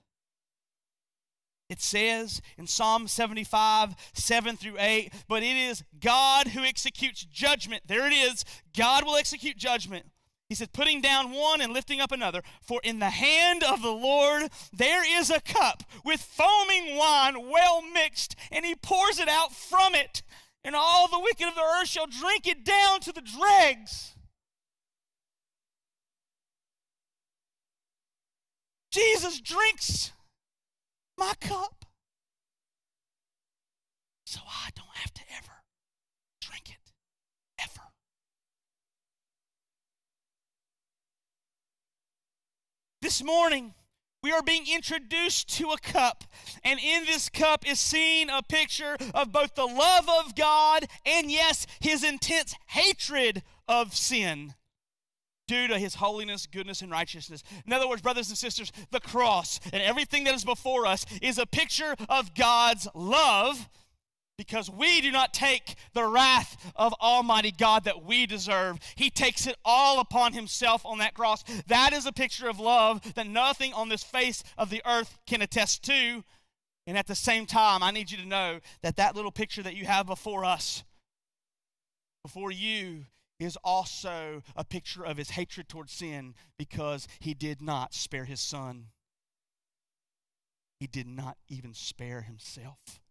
It 1.70 1.80
says 1.80 2.42
in 2.58 2.68
Psalm 2.68 3.08
75, 3.08 3.96
7 4.12 4.58
through 4.58 4.76
8, 4.78 5.14
but 5.30 5.42
it 5.42 5.56
is 5.56 5.86
God 6.02 6.50
who 6.50 6.64
executes 6.64 7.24
judgment. 7.24 7.84
There 7.88 8.06
it 8.06 8.14
is. 8.14 8.44
God 8.76 9.06
will 9.06 9.16
execute 9.16 9.56
judgment. 9.56 10.08
He 10.48 10.56
said, 10.56 10.74
putting 10.74 11.02
down 11.02 11.32
one 11.32 11.60
and 11.60 11.74
lifting 11.74 12.00
up 12.00 12.12
another. 12.12 12.44
For 12.62 12.80
in 12.84 13.00
the 13.00 13.10
hand 13.10 13.64
of 13.64 13.82
the 13.82 13.92
Lord 13.92 14.50
there 14.72 15.04
is 15.20 15.30
a 15.30 15.42
cup 15.42 15.84
with 16.04 16.22
foaming 16.22 16.96
wine 16.96 17.50
well 17.50 17.82
mixed, 17.82 18.36
and 18.52 18.64
he 18.64 18.76
pours 18.76 19.20
it 19.20 19.28
out 19.28 19.54
from 19.54 19.96
it. 19.96 20.22
And 20.64 20.76
all 20.76 21.08
the 21.08 21.20
wicked 21.20 21.48
of 21.48 21.56
the 21.56 21.62
earth 21.62 21.88
shall 21.88 22.08
drink 22.08 22.48
it 22.48 22.64
down 22.64 23.00
to 23.02 23.12
the 23.12 23.22
dregs. 23.22 24.16
Jesus 28.92 29.42
drinks 29.42 30.12
my 31.18 31.34
cup 31.42 31.86
so 34.26 34.40
I 34.48 34.70
don't 34.76 34.96
have 34.96 35.14
to 35.16 35.22
ever 35.38 35.52
drink 36.42 36.70
it. 36.70 36.92
Ever. 37.60 37.82
This 43.06 43.24
morning, 43.24 43.76
we 44.24 44.32
are 44.32 44.42
being 44.42 44.66
introduced 44.68 45.56
to 45.60 45.70
a 45.70 45.78
cup. 45.78 46.24
And 46.64 46.80
in 46.80 47.06
this 47.06 47.30
cup 47.30 47.64
is 47.64 47.80
seen 47.80 48.32
a 48.32 48.42
picture 48.42 48.98
of 49.14 49.32
both 49.32 49.54
the 49.54 49.68
love 49.68 50.10
of 50.10 50.36
God 50.36 50.88
and, 51.06 51.30
yes, 51.30 51.68
his 51.80 52.04
intense 52.04 52.56
hatred 52.66 53.44
of 53.68 53.96
sin 53.96 54.56
due 55.48 55.68
to 55.68 55.78
his 55.78 55.94
holiness, 55.94 56.48
goodness, 56.48 56.82
and 56.82 56.90
righteousness. 56.90 57.44
In 57.68 57.74
other 57.74 57.88
words, 57.88 58.02
brothers 58.02 58.30
and 58.30 58.38
sisters, 58.40 58.72
the 58.90 59.00
cross 59.00 59.60
and 59.72 59.84
everything 59.84 60.24
that 60.24 60.34
is 60.34 60.44
before 60.44 60.88
us 60.88 61.06
is 61.22 61.38
a 61.38 61.46
picture 61.46 61.96
of 62.10 62.34
God's 62.34 62.88
love 62.96 63.70
because 64.38 64.70
we 64.70 65.02
do 65.02 65.12
not 65.12 65.34
take 65.34 65.76
the 65.94 66.06
wrath 66.06 66.72
of 66.76 66.94
Almighty 67.02 67.52
God 67.52 67.86
that 67.86 68.04
we 68.04 68.26
deserve. 68.26 68.80
He 68.96 69.10
takes 69.10 69.48
it 69.48 69.56
all 69.64 70.00
upon 70.00 70.34
Himself 70.34 70.86
on 70.86 70.98
that 71.00 71.14
cross. 71.14 71.44
That 71.68 71.94
is 71.94 72.06
a 72.06 72.12
picture 72.12 72.50
of 72.50 72.60
love 72.60 73.16
that 73.16 73.28
nothing 73.28 73.74
on 73.74 73.90
this 73.90 74.04
face 74.04 74.44
of 74.58 74.70
the 74.70 74.82
earth 74.86 75.18
can 75.26 75.42
attest 75.42 75.84
to. 75.84 76.24
And 76.88 76.98
at 76.98 77.08
the 77.08 77.16
same 77.16 77.46
time, 77.46 77.82
I 77.82 77.92
need 77.92 78.12
you 78.12 78.18
to 78.18 78.28
know 78.28 78.60
that 78.84 78.98
that 78.98 79.16
little 79.16 79.32
picture 79.32 79.64
that 79.64 79.76
you 79.76 79.86
have 79.86 80.06
before 80.06 80.46
us, 80.46 80.84
before 82.24 82.52
you, 82.52 83.06
is 83.40 83.58
also 83.64 84.44
a 84.56 84.64
picture 84.64 85.04
of 85.04 85.18
his 85.18 85.32
hatred 85.32 85.68
towards 85.68 85.92
sin 85.92 86.36
because 86.58 87.08
he 87.20 87.34
did 87.34 87.62
not 87.62 87.94
spare 87.94 88.26
his 88.26 88.40
son. 88.40 88.88
He 90.80 90.88
did 90.88 91.08
not 91.08 91.38
even 91.50 91.74
spare 91.74 92.22
himself. 92.22 93.02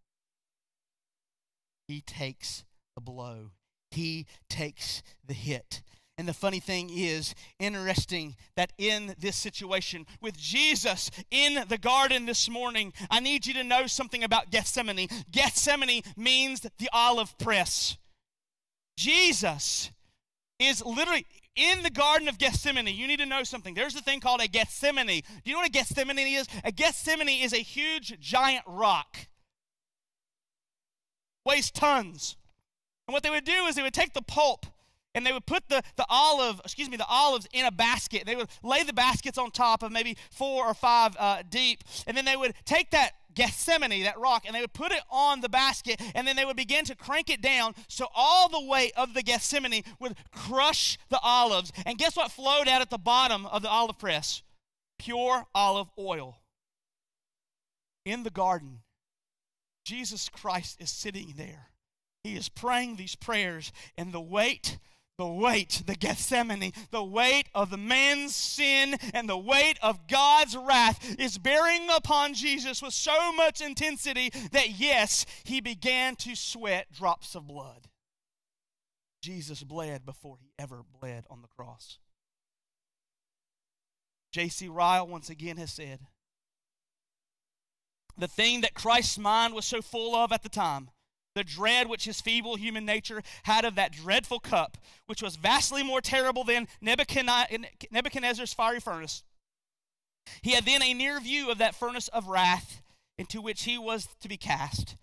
He 1.86 2.00
takes 2.00 2.64
the 2.94 3.00
blow, 3.00 3.50
he 3.90 4.26
takes 4.48 5.02
the 5.26 5.34
hit. 5.34 5.82
And 6.16 6.28
the 6.28 6.32
funny 6.32 6.60
thing 6.60 6.90
is, 6.92 7.34
interesting 7.58 8.36
that 8.54 8.72
in 8.78 9.16
this 9.18 9.34
situation 9.34 10.06
with 10.20 10.38
Jesus 10.38 11.10
in 11.32 11.64
the 11.68 11.78
garden 11.78 12.26
this 12.26 12.48
morning, 12.48 12.92
I 13.10 13.18
need 13.18 13.46
you 13.46 13.54
to 13.54 13.64
know 13.64 13.88
something 13.88 14.22
about 14.22 14.50
Gethsemane. 14.50 15.08
Gethsemane 15.32 16.02
means 16.16 16.60
the 16.60 16.88
olive 16.92 17.36
press. 17.38 17.96
Jesus 18.96 19.90
is 20.60 20.84
literally 20.84 21.26
in 21.56 21.82
the 21.82 21.90
Garden 21.90 22.28
of 22.28 22.38
Gethsemane. 22.38 22.86
You 22.86 23.06
need 23.06 23.18
to 23.18 23.26
know 23.26 23.42
something. 23.42 23.74
There's 23.74 23.96
a 23.96 24.00
thing 24.00 24.20
called 24.20 24.40
a 24.40 24.48
Gethsemane. 24.48 25.06
Do 25.06 25.22
you 25.44 25.52
know 25.52 25.58
what 25.58 25.68
a 25.68 25.72
Gethsemane 25.72 26.18
is? 26.18 26.46
A 26.64 26.72
Gethsemane 26.72 27.42
is 27.42 27.52
a 27.52 27.58
huge, 27.58 28.18
giant 28.20 28.64
rock, 28.66 29.16
weighs 31.44 31.70
tons. 31.70 32.36
And 33.06 33.12
what 33.12 33.22
they 33.22 33.30
would 33.30 33.44
do 33.44 33.66
is 33.66 33.74
they 33.74 33.82
would 33.82 33.94
take 33.94 34.14
the 34.14 34.22
pulp 34.22 34.66
and 35.14 35.24
they 35.24 35.32
would 35.32 35.46
put 35.46 35.68
the, 35.68 35.82
the 35.96 36.06
olive, 36.08 36.60
excuse 36.64 36.90
me, 36.90 36.96
the 36.96 37.06
olives 37.06 37.46
in 37.52 37.64
a 37.64 37.70
basket. 37.70 38.24
They 38.26 38.34
would 38.34 38.48
lay 38.62 38.82
the 38.82 38.92
baskets 38.92 39.38
on 39.38 39.50
top 39.50 39.82
of 39.82 39.92
maybe 39.92 40.16
four 40.30 40.66
or 40.66 40.74
five 40.74 41.16
uh, 41.18 41.42
deep, 41.48 41.84
and 42.06 42.16
then 42.16 42.24
they 42.24 42.36
would 42.36 42.54
take 42.64 42.90
that 42.90 43.12
Gethsemane, 43.34 44.04
that 44.04 44.18
rock, 44.18 44.44
and 44.46 44.54
they 44.54 44.60
would 44.60 44.72
put 44.72 44.92
it 44.92 45.02
on 45.10 45.40
the 45.40 45.48
basket, 45.48 46.00
and 46.14 46.26
then 46.26 46.36
they 46.36 46.44
would 46.44 46.56
begin 46.56 46.84
to 46.84 46.94
crank 46.94 47.30
it 47.30 47.40
down 47.40 47.74
so 47.88 48.06
all 48.14 48.48
the 48.48 48.64
weight 48.64 48.92
of 48.96 49.14
the 49.14 49.22
Gethsemane 49.22 49.82
would 50.00 50.16
crush 50.32 50.98
the 51.10 51.18
olives. 51.20 51.72
And 51.84 51.98
guess 51.98 52.16
what 52.16 52.30
flowed 52.30 52.68
out 52.68 52.80
at 52.80 52.90
the 52.90 52.98
bottom 52.98 53.46
of 53.46 53.62
the 53.62 53.70
olive 53.70 53.98
press? 53.98 54.42
Pure 54.98 55.46
olive 55.54 55.88
oil. 55.98 56.38
In 58.04 58.22
the 58.22 58.30
garden, 58.30 58.80
Jesus 59.84 60.28
Christ 60.28 60.80
is 60.80 60.90
sitting 60.90 61.34
there. 61.36 61.68
He 62.22 62.36
is 62.36 62.48
praying 62.48 62.96
these 62.96 63.14
prayers, 63.14 63.70
and 63.98 64.12
the 64.12 64.20
weight 64.20 64.78
the 65.16 65.26
weight, 65.26 65.82
the 65.86 65.94
Gethsemane, 65.94 66.72
the 66.90 67.04
weight 67.04 67.44
of 67.54 67.70
the 67.70 67.76
man's 67.76 68.34
sin 68.34 68.96
and 69.12 69.28
the 69.28 69.38
weight 69.38 69.78
of 69.80 70.08
God's 70.08 70.56
wrath 70.56 71.16
is 71.18 71.38
bearing 71.38 71.88
upon 71.94 72.34
Jesus 72.34 72.82
with 72.82 72.94
so 72.94 73.32
much 73.32 73.60
intensity 73.60 74.30
that, 74.50 74.70
yes, 74.70 75.24
he 75.44 75.60
began 75.60 76.16
to 76.16 76.34
sweat 76.34 76.86
drops 76.92 77.34
of 77.34 77.46
blood. 77.46 77.88
Jesus 79.22 79.62
bled 79.62 80.04
before 80.04 80.36
he 80.40 80.50
ever 80.58 80.82
bled 81.00 81.24
on 81.30 81.42
the 81.42 81.48
cross. 81.48 81.98
J.C. 84.32 84.66
Ryle 84.66 85.06
once 85.06 85.30
again 85.30 85.58
has 85.58 85.72
said 85.72 86.00
the 88.16 88.28
thing 88.28 88.60
that 88.62 88.74
Christ's 88.74 89.18
mind 89.18 89.54
was 89.54 89.64
so 89.64 89.82
full 89.82 90.14
of 90.14 90.32
at 90.32 90.42
the 90.42 90.48
time 90.48 90.90
the 91.34 91.44
dread 91.44 91.88
which 91.88 92.04
his 92.04 92.20
feeble 92.20 92.56
human 92.56 92.84
nature 92.84 93.22
had 93.42 93.64
of 93.64 93.74
that 93.74 93.92
dreadful 93.92 94.38
cup, 94.38 94.78
which 95.06 95.22
was 95.22 95.36
vastly 95.36 95.82
more 95.82 96.00
terrible 96.00 96.44
than 96.44 96.68
Nebuchadnezzar's 96.80 98.54
fiery 98.54 98.80
furnace. 98.80 99.24
He 100.42 100.52
had 100.52 100.64
then 100.64 100.82
a 100.82 100.94
near 100.94 101.20
view 101.20 101.50
of 101.50 101.58
that 101.58 101.74
furnace 101.74 102.08
of 102.08 102.28
wrath 102.28 102.82
into 103.18 103.40
which 103.40 103.64
he 103.64 103.76
was 103.78 104.08
to 104.20 104.28
be 104.28 104.36
cast. 104.36 104.96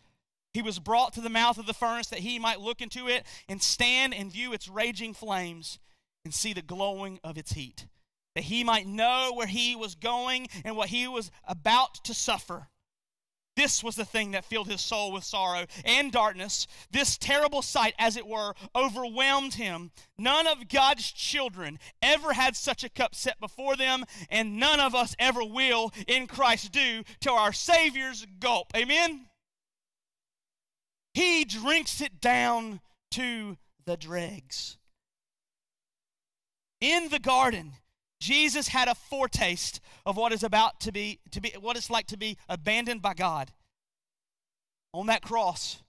He 0.54 0.62
was 0.62 0.80
brought 0.80 1.14
to 1.14 1.22
the 1.22 1.30
mouth 1.30 1.58
of 1.58 1.66
the 1.66 1.74
furnace 1.74 2.08
that 2.08 2.20
he 2.20 2.40
might 2.40 2.60
look 2.60 2.82
into 2.82 3.08
it 3.08 3.26
and 3.48 3.62
stand 3.62 4.14
and 4.14 4.32
view 4.32 4.54
its 4.54 4.68
raging 4.68 5.14
flames 5.14 5.80
and 6.26 6.34
see 6.34 6.54
the 6.54 6.62
glowing 6.62 7.20
of 7.24 7.38
its 7.38 7.54
heat, 7.54 7.88
that 8.36 8.46
he 8.46 8.64
might 8.64 8.88
know 8.88 9.32
where 9.34 9.48
he 9.48 9.76
was 9.76 9.96
going 9.96 10.48
and 10.66 10.76
what 10.76 10.90
he 10.90 11.08
was 11.08 11.32
about 11.48 11.96
to 12.04 12.14
suffer. 12.14 12.68
This 13.56 13.84
was 13.84 13.96
the 13.96 14.06
thing 14.06 14.32
that 14.32 14.46
filled 14.46 14.70
his 14.70 14.82
soul 14.82 15.12
with 15.12 15.24
sorrow 15.24 15.66
and 15.84 16.12
darkness. 16.12 16.68
This 16.90 17.18
terrible 17.18 17.62
sight, 17.62 17.94
as 18.00 18.16
it 18.16 18.26
were, 18.26 18.54
overwhelmed 18.74 19.56
him. 19.56 19.92
None 20.18 20.48
of 20.48 20.70
God's 20.70 21.12
children 21.12 21.78
ever 22.02 22.34
had 22.34 22.56
such 22.56 22.84
a 22.84 22.90
cup 22.90 23.14
set 23.14 23.40
before 23.40 23.76
them, 23.76 24.06
and 24.30 24.58
none 24.58 24.80
of 24.80 24.96
us 24.96 25.16
ever 25.20 25.44
will 25.44 25.92
in 26.08 26.28
Christ 26.28 26.72
do 26.72 27.04
till 27.20 27.36
our 27.36 27.52
Savior's 27.52 28.26
gulp. 28.40 28.72
Amen? 28.76 29.28
He 31.14 31.44
drinks 31.44 32.00
it 32.00 32.22
down 32.22 32.80
to 33.12 33.58
the 33.86 33.98
dregs. 33.98 34.78
In 36.80 37.10
the 37.10 37.20
garden, 37.20 37.74
Jesus 38.22 38.68
had 38.68 38.88
a 38.88 38.94
foretaste 38.96 39.82
of 40.06 40.16
what 40.16 40.32
is 40.32 40.44
about 40.44 40.80
to 40.82 40.92
be, 40.92 41.20
to 41.32 41.42
be 41.42 41.54
what 41.60 41.76
it's 41.76 41.90
like 41.90 42.06
to 42.08 42.18
be 42.18 42.38
abandoned 42.48 43.02
by 43.02 43.16
God. 43.16 43.52
On 44.94 45.08
that 45.08 45.24
cross, 45.24 45.82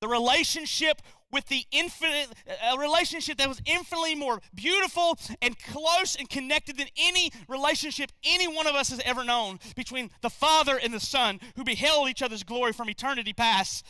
the 0.00 0.08
relationship 0.08 1.00
with 1.30 1.46
the 1.46 1.64
infinite, 1.70 2.28
a 2.72 2.76
relationship 2.76 3.38
that 3.38 3.48
was 3.48 3.62
infinitely 3.66 4.16
more 4.16 4.40
beautiful 4.54 5.16
and 5.40 5.56
close 5.58 6.16
and 6.16 6.28
connected 6.28 6.76
than 6.76 6.88
any 6.96 7.30
relationship 7.48 8.10
any 8.24 8.48
one 8.48 8.66
of 8.66 8.74
us 8.74 8.90
has 8.90 9.00
ever 9.04 9.24
known 9.24 9.60
between 9.76 10.10
the 10.22 10.30
Father 10.30 10.78
and 10.82 10.92
the 10.92 11.00
Son, 11.00 11.38
who 11.56 11.62
beheld 11.62 12.08
each 12.08 12.22
other's 12.22 12.42
glory 12.42 12.72
from 12.72 12.90
eternity 12.90 13.32
past. 13.32 13.86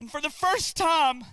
And 0.00 0.10
for 0.10 0.20
the 0.20 0.30
first 0.30 0.76
time, 0.76 1.24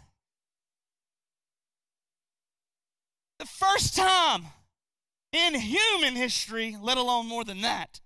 the 3.39 3.45
first 3.45 3.95
time 3.95 4.45
in 5.31 5.55
human 5.55 6.15
history, 6.15 6.77
let 6.79 6.97
alone 6.97 7.27
more 7.27 7.43
than 7.43 7.61
that, 7.61 8.01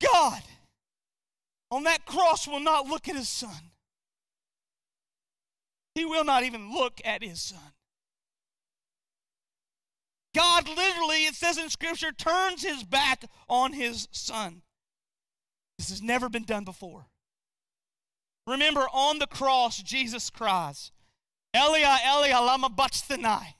God 0.00 0.42
on 1.70 1.84
that 1.84 2.04
cross 2.04 2.46
will 2.48 2.60
not 2.60 2.86
look 2.86 3.08
at 3.08 3.16
his 3.16 3.28
son. 3.28 3.70
He 5.94 6.04
will 6.04 6.24
not 6.24 6.42
even 6.42 6.72
look 6.72 7.00
at 7.04 7.22
his 7.22 7.40
son. 7.40 7.72
God 10.34 10.68
literally, 10.68 11.26
it 11.26 11.34
says 11.34 11.58
in 11.58 11.68
Scripture, 11.70 12.12
turns 12.12 12.62
his 12.62 12.84
back 12.84 13.24
on 13.48 13.72
his 13.72 14.08
son. 14.12 14.62
This 15.78 15.90
has 15.90 16.02
never 16.02 16.28
been 16.28 16.44
done 16.44 16.64
before. 16.64 17.06
Remember, 18.46 18.86
on 18.92 19.18
the 19.18 19.26
cross, 19.26 19.82
Jesus 19.82 20.30
cries, 20.30 20.92
Elia, 21.54 21.98
Elia, 22.04 22.40
lama 22.40 22.68
sabachthani. 22.68 23.54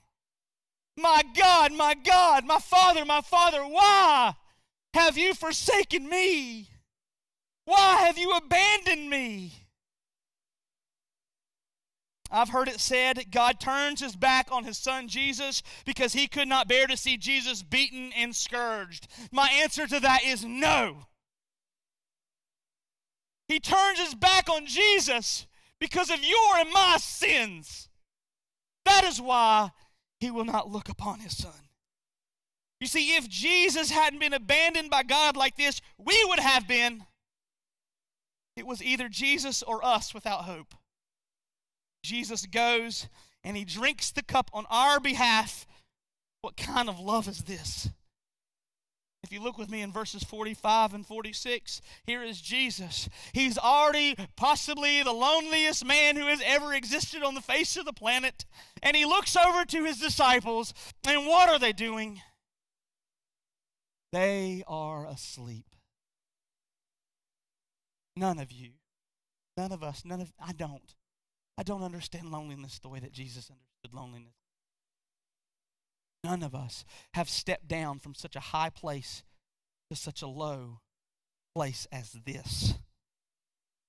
My 0.97 1.23
God, 1.35 1.73
my 1.73 1.93
God, 1.95 2.45
my 2.45 2.59
Father, 2.59 3.05
my 3.05 3.21
Father, 3.21 3.61
why 3.61 4.35
have 4.93 5.17
you 5.17 5.33
forsaken 5.33 6.07
me? 6.07 6.69
Why 7.65 8.03
have 8.05 8.17
you 8.17 8.31
abandoned 8.35 9.09
me? 9.09 9.53
I've 12.29 12.49
heard 12.49 12.69
it 12.69 12.79
said 12.79 13.25
God 13.29 13.59
turns 13.59 13.99
his 13.99 14.15
back 14.15 14.47
on 14.51 14.63
his 14.63 14.77
son 14.77 15.09
Jesus 15.09 15.61
because 15.85 16.13
he 16.13 16.27
could 16.27 16.47
not 16.47 16.67
bear 16.67 16.87
to 16.87 16.95
see 16.95 17.17
Jesus 17.17 17.61
beaten 17.61 18.13
and 18.13 18.33
scourged. 18.33 19.07
My 19.31 19.49
answer 19.49 19.85
to 19.85 19.99
that 19.99 20.23
is 20.23 20.45
no. 20.45 21.07
He 23.49 23.59
turns 23.59 23.99
his 23.99 24.15
back 24.15 24.49
on 24.49 24.65
Jesus 24.65 25.45
because 25.81 26.11
of 26.11 26.23
your 26.23 26.57
and 26.59 26.71
my 26.71 26.95
sins. 26.97 27.89
That 28.85 29.03
is 29.03 29.19
why 29.19 29.71
he 30.19 30.31
will 30.31 30.45
not 30.45 30.71
look 30.71 30.87
upon 30.87 31.19
his 31.19 31.35
son. 31.35 31.69
You 32.79 32.87
see, 32.87 33.15
if 33.15 33.27
Jesus 33.27 33.91
hadn't 33.91 34.19
been 34.19 34.33
abandoned 34.33 34.89
by 34.89 35.03
God 35.03 35.35
like 35.35 35.57
this, 35.57 35.81
we 35.97 36.23
would 36.29 36.39
have 36.39 36.67
been. 36.67 37.05
It 38.55 38.65
was 38.65 38.81
either 38.83 39.09
Jesus 39.09 39.63
or 39.63 39.83
us 39.83 40.13
without 40.13 40.45
hope. 40.45 40.75
Jesus 42.03 42.45
goes 42.45 43.07
and 43.43 43.57
he 43.57 43.65
drinks 43.65 44.11
the 44.11 44.23
cup 44.23 44.51
on 44.53 44.65
our 44.69 44.99
behalf. 44.99 45.65
What 46.41 46.57
kind 46.57 46.89
of 46.89 46.99
love 46.99 47.27
is 47.27 47.43
this? 47.43 47.89
If 49.23 49.31
you 49.31 49.41
look 49.41 49.57
with 49.57 49.69
me 49.69 49.81
in 49.81 49.91
verses 49.91 50.23
45 50.23 50.95
and 50.95 51.05
46, 51.05 51.81
here 52.03 52.23
is 52.23 52.41
Jesus. 52.41 53.07
He's 53.33 53.57
already 53.57 54.15
possibly 54.35 55.03
the 55.03 55.13
loneliest 55.13 55.85
man 55.85 56.15
who 56.15 56.25
has 56.25 56.41
ever 56.43 56.73
existed 56.73 57.21
on 57.21 57.35
the 57.35 57.41
face 57.41 57.77
of 57.77 57.85
the 57.85 57.93
planet. 57.93 58.45
And 58.81 58.95
he 58.95 59.05
looks 59.05 59.37
over 59.37 59.63
to 59.63 59.85
his 59.85 59.99
disciples, 59.99 60.73
and 61.07 61.27
what 61.27 61.49
are 61.49 61.59
they 61.59 61.71
doing? 61.71 62.21
They 64.11 64.63
are 64.67 65.05
asleep. 65.05 65.75
None 68.15 68.39
of 68.39 68.51
you, 68.51 68.71
none 69.55 69.71
of 69.71 69.83
us, 69.83 70.03
none 70.03 70.19
of, 70.19 70.33
I 70.39 70.51
don't. 70.51 70.95
I 71.57 71.63
don't 71.63 71.83
understand 71.83 72.31
loneliness 72.31 72.79
the 72.79 72.89
way 72.89 72.99
that 72.99 73.13
Jesus 73.13 73.49
understood 73.49 73.93
loneliness. 73.93 74.33
None 76.23 76.43
of 76.43 76.53
us 76.53 76.85
have 77.13 77.29
stepped 77.29 77.67
down 77.67 77.99
from 77.99 78.13
such 78.13 78.35
a 78.35 78.39
high 78.39 78.69
place 78.69 79.23
to 79.89 79.95
such 79.95 80.21
a 80.21 80.27
low 80.27 80.79
place 81.55 81.87
as 81.91 82.11
this. 82.25 82.75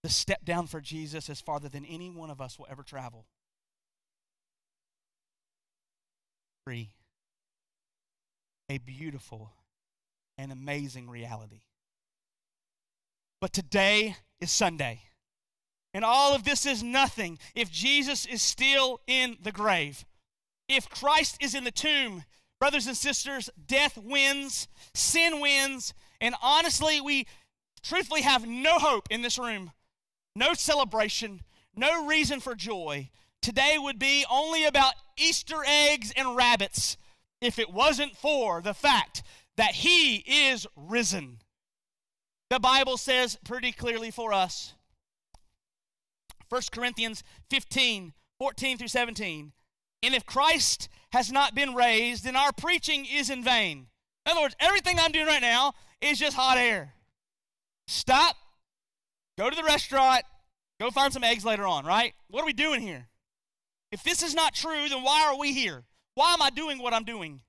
The 0.03 0.09
step 0.09 0.45
down 0.45 0.67
for 0.67 0.81
Jesus 0.81 1.29
is 1.29 1.41
farther 1.41 1.69
than 1.69 1.85
any 1.85 2.11
one 2.11 2.31
of 2.31 2.41
us 2.41 2.59
will 2.59 2.67
ever 2.71 2.83
travel. 2.83 3.27
Free. 6.67 6.91
A 8.69 8.79
beautiful 8.79 9.53
and 10.39 10.51
amazing 10.51 11.09
reality. 11.09 11.61
But 13.41 13.53
today 13.53 14.17
is 14.41 14.51
Sunday. 14.51 15.03
And 15.95 16.05
all 16.05 16.35
of 16.35 16.45
this 16.45 16.65
is 16.65 16.83
nothing 16.83 17.39
if 17.55 17.71
Jesus 17.71 18.25
is 18.25 18.43
still 18.43 19.01
in 19.07 19.37
the 19.43 19.53
grave. 19.53 20.05
If 20.69 20.89
Christ 20.89 21.39
is 21.41 21.55
in 21.55 21.65
the 21.65 21.71
tomb, 21.71 22.25
brothers 22.59 22.87
and 22.87 22.97
sisters, 22.97 23.51
death 23.67 23.97
wins, 23.97 24.69
sin 24.95 25.41
wins, 25.41 25.95
and 26.21 26.35
honestly, 26.43 27.01
we 27.01 27.27
truthfully 27.83 28.23
have 28.23 28.47
no 28.47 28.79
hope 28.79 29.09
in 29.11 29.23
this 29.23 29.39
room, 29.39 29.73
no 30.37 30.55
celebration, 30.55 31.43
no 31.75 32.07
reason 32.07 32.41
for 32.41 32.55
joy. 32.55 33.11
Today 33.41 33.77
would 33.79 33.99
be 33.99 34.25
only 34.31 34.65
about 34.65 34.95
Easter 35.17 35.65
eggs 35.67 36.13
and 36.17 36.37
rabbits 36.37 36.97
if 37.41 37.59
it 37.59 37.73
wasn't 37.73 38.17
for 38.17 38.63
the 38.63 38.75
fact 38.75 39.23
that 39.57 39.75
He 39.75 40.17
is 40.19 40.67
risen. 40.77 41.39
The 42.51 42.61
Bible 42.61 42.97
says 42.97 43.39
pretty 43.45 43.73
clearly 43.73 44.11
for 44.11 44.33
us 44.33 44.75
1 46.49 46.63
Corinthians 46.71 47.25
15 47.49 48.13
14 48.39 48.79
through 48.79 48.89
17. 48.89 49.53
And 50.03 50.15
if 50.15 50.27
Christ 50.27 50.89
has 51.13 51.31
not 51.31 51.55
been 51.55 51.75
raised, 51.75 52.25
then 52.25 52.37
our 52.37 52.53
preaching 52.53 53.07
is 53.07 53.31
in 53.31 53.45
vain. 53.45 53.87
In 54.27 54.33
other 54.33 54.41
words, 54.41 54.57
everything 54.61 54.99
I'm 54.99 55.13
doing 55.13 55.27
right 55.27 55.43
now 55.43 55.75
is 56.01 56.19
just 56.19 56.37
hot 56.37 56.59
air. 56.59 56.95
Stop, 57.87 58.37
go 59.39 59.51
to 59.51 59.57
the 59.57 59.63
restaurant, 59.63 60.25
go 60.81 60.91
find 60.91 61.13
some 61.13 61.25
eggs 61.25 61.45
later 61.45 61.67
on, 61.67 61.85
right? 61.85 62.15
What 62.29 62.43
are 62.43 62.47
we 62.47 62.53
doing 62.53 62.81
here? 62.81 63.09
If 63.91 64.03
this 64.03 64.23
is 64.23 64.35
not 64.35 64.55
true, 64.55 64.89
then 64.89 65.03
why 65.03 65.27
are 65.27 65.39
we 65.39 65.53
here? 65.53 65.85
Why 66.15 66.33
am 66.33 66.43
I 66.43 66.51
doing 66.51 66.79
what 66.79 66.95
I'm 66.95 67.05
doing? 67.05 67.41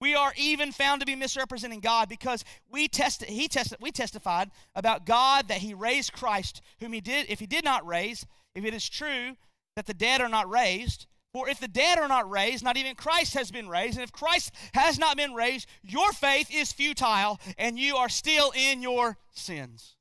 We 0.00 0.14
are 0.14 0.32
even 0.36 0.70
found 0.70 1.00
to 1.00 1.06
be 1.06 1.16
misrepresenting 1.16 1.80
God 1.80 2.08
because 2.08 2.44
we 2.70 2.86
test, 2.86 3.24
he 3.24 3.48
tested, 3.48 3.78
we 3.80 3.90
testified 3.90 4.50
about 4.76 5.06
God 5.06 5.48
that 5.48 5.58
he 5.58 5.74
raised 5.74 6.12
Christ, 6.12 6.62
whom 6.80 6.92
he 6.92 7.00
did, 7.00 7.26
if 7.28 7.40
he 7.40 7.46
did 7.46 7.64
not 7.64 7.86
raise, 7.86 8.24
if 8.54 8.64
it 8.64 8.74
is 8.74 8.88
true 8.88 9.36
that 9.74 9.86
the 9.86 9.94
dead 9.94 10.20
are 10.20 10.28
not 10.28 10.48
raised, 10.48 11.06
for 11.38 11.48
if 11.48 11.60
the 11.60 11.68
dead 11.68 12.00
are 12.00 12.08
not 12.08 12.28
raised, 12.28 12.64
not 12.64 12.76
even 12.76 12.96
Christ 12.96 13.34
has 13.34 13.52
been 13.52 13.68
raised. 13.68 13.96
And 13.96 14.02
if 14.02 14.10
Christ 14.10 14.52
has 14.74 14.98
not 14.98 15.16
been 15.16 15.34
raised, 15.34 15.68
your 15.84 16.10
faith 16.10 16.52
is 16.52 16.72
futile 16.72 17.38
and 17.56 17.78
you 17.78 17.94
are 17.94 18.08
still 18.08 18.52
in 18.56 18.82
your 18.82 19.16
sins. 19.32 19.94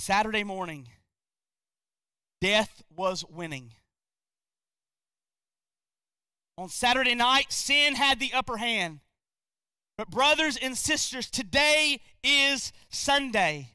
Saturday 0.00 0.42
morning, 0.42 0.88
death 2.40 2.82
was 2.96 3.24
winning. 3.30 3.70
On 6.58 6.68
Saturday 6.68 7.14
night, 7.14 7.52
sin 7.52 7.94
had 7.94 8.18
the 8.18 8.32
upper 8.34 8.56
hand. 8.56 8.98
But, 9.96 10.10
brothers 10.10 10.56
and 10.56 10.76
sisters, 10.76 11.30
today 11.30 12.00
is 12.24 12.72
Sunday. 12.88 13.74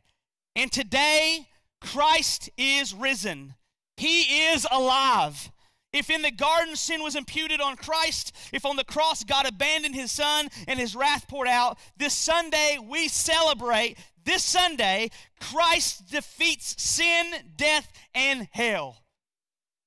And 0.53 0.69
today, 0.69 1.47
Christ 1.79 2.49
is 2.57 2.93
risen. 2.93 3.53
He 3.97 4.45
is 4.45 4.65
alive. 4.71 5.51
If 5.93 6.09
in 6.09 6.21
the 6.21 6.31
garden 6.31 6.75
sin 6.75 7.01
was 7.01 7.15
imputed 7.15 7.59
on 7.59 7.75
Christ, 7.75 8.35
if 8.53 8.65
on 8.65 8.75
the 8.75 8.83
cross 8.83 9.23
God 9.23 9.47
abandoned 9.47 9.95
his 9.95 10.11
son 10.11 10.49
and 10.67 10.79
his 10.79 10.95
wrath 10.95 11.27
poured 11.27 11.47
out, 11.47 11.79
this 11.97 12.13
Sunday 12.13 12.77
we 12.81 13.07
celebrate, 13.07 13.97
this 14.23 14.43
Sunday, 14.43 15.09
Christ 15.39 16.11
defeats 16.11 16.81
sin, 16.81 17.33
death, 17.55 17.91
and 18.13 18.47
hell. 18.51 18.97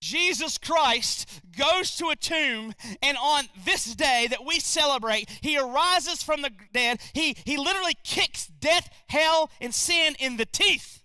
Jesus 0.01 0.57
Christ 0.57 1.29
goes 1.57 1.95
to 1.97 2.09
a 2.09 2.17
tomb, 2.17 2.73
and 3.03 3.19
on 3.19 3.45
this 3.67 3.95
day 3.95 4.27
that 4.31 4.47
we 4.47 4.59
celebrate, 4.59 5.29
he 5.43 5.59
arises 5.59 6.23
from 6.23 6.41
the 6.41 6.51
dead. 6.73 7.01
He, 7.13 7.37
he 7.45 7.59
literally 7.59 7.97
kicks 8.03 8.47
death, 8.47 8.89
hell, 9.09 9.51
and 9.61 9.75
sin 9.75 10.17
in 10.19 10.39
the 10.39 10.47
teeth. 10.47 11.03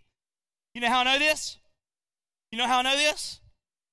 You 0.74 0.80
know 0.80 0.90
how 0.90 1.02
I 1.02 1.04
know 1.04 1.20
this? 1.20 1.58
You 2.56 2.62
know 2.62 2.68
how 2.70 2.80
I 2.80 2.84
know 2.84 2.96
this? 2.96 3.42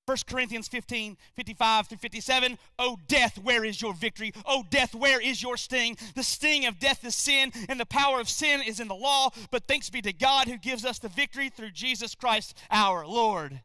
1 0.05 0.17
Corinthians 0.25 0.69
15, 0.69 1.17
55 1.35 1.87
through 1.89 1.97
57. 1.97 2.57
Oh, 2.79 2.95
death, 3.09 3.37
where 3.37 3.65
is 3.65 3.81
your 3.81 3.93
victory? 3.93 4.31
Oh, 4.45 4.63
death, 4.69 4.95
where 4.95 5.19
is 5.19 5.43
your 5.43 5.57
sting? 5.57 5.97
The 6.15 6.23
sting 6.23 6.65
of 6.65 6.79
death 6.79 7.03
is 7.03 7.13
sin, 7.13 7.51
and 7.67 7.77
the 7.77 7.85
power 7.85 8.21
of 8.21 8.29
sin 8.29 8.61
is 8.65 8.79
in 8.79 8.87
the 8.87 8.95
law. 8.95 9.31
But 9.51 9.65
thanks 9.65 9.89
be 9.89 10.01
to 10.03 10.13
God 10.13 10.47
who 10.47 10.57
gives 10.57 10.85
us 10.85 10.97
the 10.97 11.09
victory 11.09 11.49
through 11.49 11.71
Jesus 11.71 12.15
Christ 12.15 12.57
our 12.71 13.05
Lord. 13.05 13.59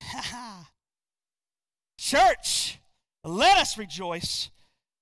Church, 1.98 2.78
let 3.24 3.58
us 3.58 3.76
rejoice. 3.76 4.50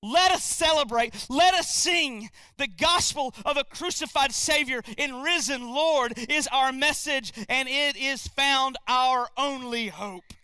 Let 0.04 0.32
us 0.32 0.44
celebrate. 0.44 1.14
Let 1.30 1.54
us 1.54 1.74
sing. 1.74 2.28
The 2.58 2.68
gospel 2.68 3.34
of 3.46 3.56
a 3.56 3.64
crucified 3.64 4.32
Savior 4.32 4.82
and 4.98 5.22
risen 5.24 5.72
Lord 5.74 6.12
is 6.28 6.46
our 6.48 6.72
message, 6.72 7.32
and 7.48 7.66
it 7.70 7.96
is 7.96 8.28
found 8.28 8.76
our 8.86 9.28
only 9.38 9.88
hope. 9.88 10.34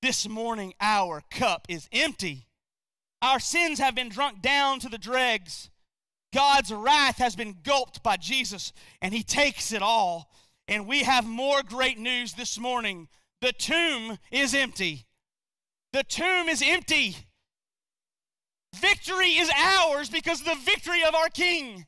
This 0.00 0.26
morning, 0.26 0.72
our 0.80 1.22
cup 1.30 1.66
is 1.68 1.86
empty. 1.92 2.46
Our 3.20 3.40
sins 3.40 3.78
have 3.78 3.94
been 3.94 4.08
drunk 4.08 4.40
down 4.40 4.80
to 4.80 4.88
the 4.88 4.96
dregs. 4.96 5.68
God's 6.32 6.72
wrath 6.72 7.18
has 7.18 7.36
been 7.36 7.58
gulped 7.62 8.02
by 8.02 8.16
Jesus, 8.16 8.72
and 9.02 9.12
He 9.12 9.22
takes 9.22 9.70
it 9.70 9.82
all. 9.82 10.30
And 10.66 10.86
we 10.86 11.02
have 11.02 11.26
more 11.26 11.62
great 11.62 11.98
news 11.98 12.32
this 12.32 12.58
morning. 12.58 13.08
The 13.42 13.52
tomb 13.52 14.16
is 14.30 14.54
empty. 14.54 15.04
The 15.92 16.04
tomb 16.04 16.48
is 16.48 16.62
empty. 16.64 17.16
Victory 18.88 19.30
is 19.30 19.50
ours 19.56 20.08
because 20.08 20.40
of 20.40 20.46
the 20.46 20.54
victory 20.64 21.02
of 21.02 21.14
our 21.14 21.28
King. 21.28 21.86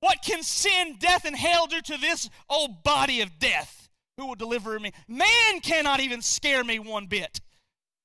What 0.00 0.22
can 0.22 0.42
sin, 0.42 0.96
death, 0.98 1.26
and 1.26 1.36
hell 1.36 1.66
do 1.66 1.82
to 1.82 1.98
this 1.98 2.30
old 2.48 2.82
body 2.82 3.20
of 3.20 3.38
death? 3.38 3.90
Who 4.16 4.26
will 4.26 4.34
deliver 4.34 4.78
me? 4.80 4.92
Man 5.06 5.60
cannot 5.60 6.00
even 6.00 6.22
scare 6.22 6.64
me 6.64 6.78
one 6.78 7.06
bit 7.06 7.40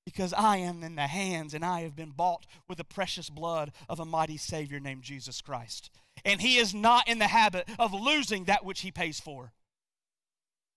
because 0.05 0.34
I 0.34 0.57
am 0.57 0.84
in 0.84 0.95
the 0.95 1.07
hands 1.07 1.53
and 1.53 1.63
I 1.63 1.82
have 1.82 1.95
been 1.95 2.11
bought 2.11 2.45
with 2.67 2.78
the 2.78 2.84
precious 2.84 3.30
blood 3.30 3.72
of 3.88 4.01
a 4.01 4.05
mighty 4.05 4.38
Savior 4.38 4.82
named 4.82 5.03
Jesus 5.03 5.39
Christ. 5.39 5.89
And 6.26 6.41
He 6.41 6.57
is 6.57 6.74
not 6.74 7.07
in 7.07 7.20
the 7.20 7.28
habit 7.28 7.70
of 7.80 7.93
losing 7.93 8.45
that 8.45 8.65
which 8.65 8.82
He 8.82 8.91
pays 8.91 9.22
for. 9.22 9.53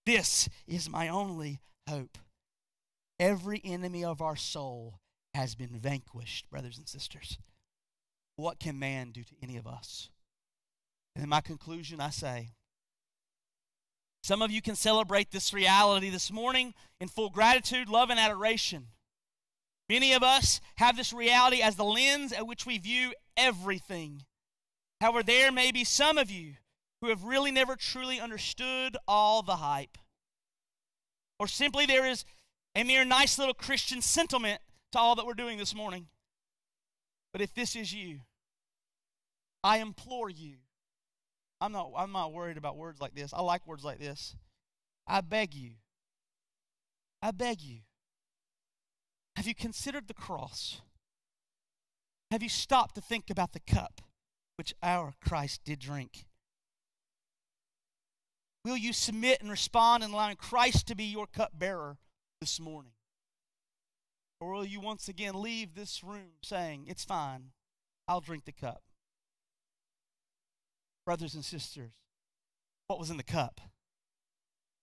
This 0.06 0.48
is 0.68 0.88
my 0.88 1.08
only 1.08 1.60
hope. 1.88 2.18
Every 3.18 3.60
enemy 3.64 4.04
of 4.04 4.22
our 4.22 4.36
soul 4.36 5.00
has 5.34 5.54
been 5.54 5.78
vanquished, 5.78 6.50
brothers 6.50 6.78
and 6.78 6.88
sisters. 6.88 7.38
What 8.36 8.58
can 8.58 8.78
man 8.78 9.10
do 9.10 9.22
to 9.22 9.34
any 9.42 9.56
of 9.56 9.66
us? 9.66 10.10
And 11.14 11.22
in 11.22 11.28
my 11.28 11.40
conclusion, 11.40 12.00
I 12.00 12.10
say, 12.10 12.50
some 14.22 14.40
of 14.40 14.50
you 14.50 14.62
can 14.62 14.76
celebrate 14.76 15.30
this 15.30 15.52
reality 15.52 16.08
this 16.08 16.30
morning 16.30 16.74
in 17.00 17.08
full 17.08 17.28
gratitude, 17.28 17.88
love, 17.88 18.08
and 18.08 18.20
adoration. 18.20 18.88
Many 19.88 20.12
of 20.12 20.22
us 20.22 20.60
have 20.76 20.96
this 20.96 21.12
reality 21.12 21.60
as 21.60 21.76
the 21.76 21.84
lens 21.84 22.32
at 22.32 22.46
which 22.46 22.64
we 22.64 22.78
view 22.78 23.12
everything. 23.36 24.22
However, 25.00 25.22
there 25.22 25.50
may 25.50 25.72
be 25.72 25.84
some 25.84 26.18
of 26.18 26.30
you 26.30 26.54
who 27.00 27.08
have 27.08 27.24
really 27.24 27.50
never 27.50 27.74
truly 27.74 28.20
understood 28.20 28.96
all 29.08 29.42
the 29.42 29.56
hype. 29.56 29.98
Or 31.38 31.48
simply 31.48 31.84
there 31.84 32.06
is 32.06 32.24
a 32.76 32.84
mere 32.84 33.04
nice 33.04 33.38
little 33.38 33.54
Christian 33.54 34.00
sentiment 34.00 34.60
to 34.92 34.98
all 34.98 35.14
that 35.16 35.26
we're 35.26 35.34
doing 35.34 35.58
this 35.58 35.74
morning. 35.74 36.06
But 37.32 37.40
if 37.40 37.54
this 37.54 37.76
is 37.76 37.92
you, 37.92 38.20
I 39.64 39.78
implore 39.78 40.28
you. 40.30 40.56
I'm 41.60 41.72
not, 41.72 41.92
I'm 41.96 42.12
not 42.12 42.32
worried 42.32 42.56
about 42.56 42.76
words 42.76 43.00
like 43.00 43.14
this. 43.14 43.32
I 43.32 43.42
like 43.42 43.66
words 43.66 43.84
like 43.84 43.98
this. 43.98 44.36
I 45.06 45.20
beg 45.20 45.54
you. 45.54 45.72
I 47.22 47.30
beg 47.30 47.60
you. 47.60 47.78
Have 49.36 49.46
you 49.46 49.54
considered 49.54 50.08
the 50.08 50.14
cross? 50.14 50.80
Have 52.30 52.42
you 52.42 52.48
stopped 52.48 52.94
to 52.96 53.00
think 53.00 53.30
about 53.30 53.52
the 53.52 53.60
cup 53.60 54.00
which 54.56 54.74
our 54.82 55.14
Christ 55.24 55.62
did 55.64 55.78
drink? 55.78 56.26
Will 58.64 58.76
you 58.76 58.92
submit 58.92 59.40
and 59.40 59.50
respond 59.50 60.02
and 60.02 60.12
allow 60.12 60.32
Christ 60.34 60.86
to 60.88 60.94
be 60.94 61.04
your 61.04 61.26
cup 61.26 61.52
bearer 61.58 61.98
this 62.40 62.60
morning? 62.60 62.92
Or 64.42 64.50
will 64.50 64.64
you 64.64 64.80
once 64.80 65.08
again 65.08 65.40
leave 65.40 65.76
this 65.76 66.02
room 66.02 66.32
saying, 66.42 66.86
It's 66.88 67.04
fine, 67.04 67.52
I'll 68.08 68.20
drink 68.20 68.44
the 68.44 68.50
cup? 68.50 68.82
Brothers 71.06 71.36
and 71.36 71.44
sisters, 71.44 71.92
what 72.88 72.98
was 72.98 73.08
in 73.08 73.18
the 73.18 73.22
cup? 73.22 73.60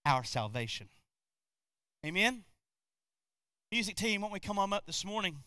Our 0.06 0.24
salvation. 0.24 0.88
Amen? 2.06 2.46
Music 3.70 3.98
team, 3.98 4.22
won't 4.22 4.32
we 4.32 4.40
come 4.40 4.58
on 4.58 4.72
up 4.72 4.86
this 4.86 5.04
morning? 5.04 5.44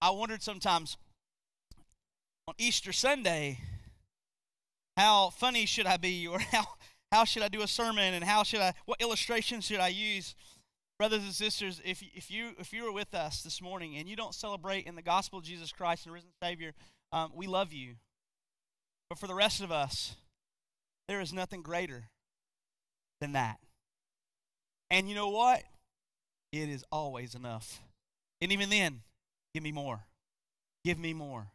I 0.00 0.10
wondered 0.10 0.42
sometimes 0.42 0.96
on 2.46 2.54
Easter 2.58 2.92
Sunday 2.92 3.58
how 4.96 5.30
funny 5.30 5.66
should 5.66 5.86
I 5.86 5.96
be 5.96 6.26
or 6.26 6.38
how 6.52 6.66
how 7.12 7.24
should 7.24 7.42
I 7.42 7.48
do 7.48 7.62
a 7.62 7.68
sermon 7.68 8.14
and 8.14 8.24
how 8.24 8.42
should 8.42 8.60
I 8.60 8.74
what 8.84 9.00
illustrations 9.00 9.64
should 9.64 9.80
I 9.80 9.88
use? 9.88 10.34
Brothers 10.98 11.22
and 11.22 11.32
sisters 11.32 11.80
if 11.84 12.02
if 12.14 12.30
you 12.30 12.52
if 12.58 12.72
you 12.72 12.86
are 12.86 12.92
with 12.92 13.14
us 13.14 13.42
this 13.42 13.60
morning 13.60 13.96
and 13.96 14.08
you 14.08 14.16
don't 14.16 14.34
celebrate 14.34 14.86
in 14.86 14.96
the 14.96 15.02
gospel 15.02 15.38
of 15.38 15.44
Jesus 15.44 15.72
Christ 15.72 16.06
and 16.06 16.14
risen 16.14 16.30
savior 16.42 16.72
um, 17.12 17.32
we 17.34 17.46
love 17.46 17.72
you. 17.72 17.94
But 19.08 19.18
for 19.18 19.26
the 19.26 19.34
rest 19.34 19.60
of 19.60 19.70
us 19.70 20.16
there 21.08 21.20
is 21.20 21.32
nothing 21.32 21.62
greater 21.62 22.08
than 23.20 23.32
that. 23.32 23.58
And 24.90 25.08
you 25.08 25.14
know 25.14 25.30
what? 25.30 25.62
It 26.52 26.68
is 26.68 26.84
always 26.90 27.34
enough. 27.34 27.80
And 28.40 28.52
even 28.52 28.70
then 28.70 29.02
Give 29.56 29.62
me 29.62 29.72
more. 29.72 30.04
Give 30.84 30.98
me 30.98 31.14
more. 31.14 31.46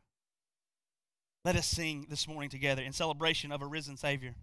Let 1.46 1.56
us 1.56 1.68
sing 1.68 2.08
this 2.10 2.28
morning 2.28 2.50
together 2.50 2.82
in 2.82 2.94
celebration 2.94 3.52
of 3.52 3.62
a 3.62 3.68
risen 3.68 3.96
Savior. 3.96 4.34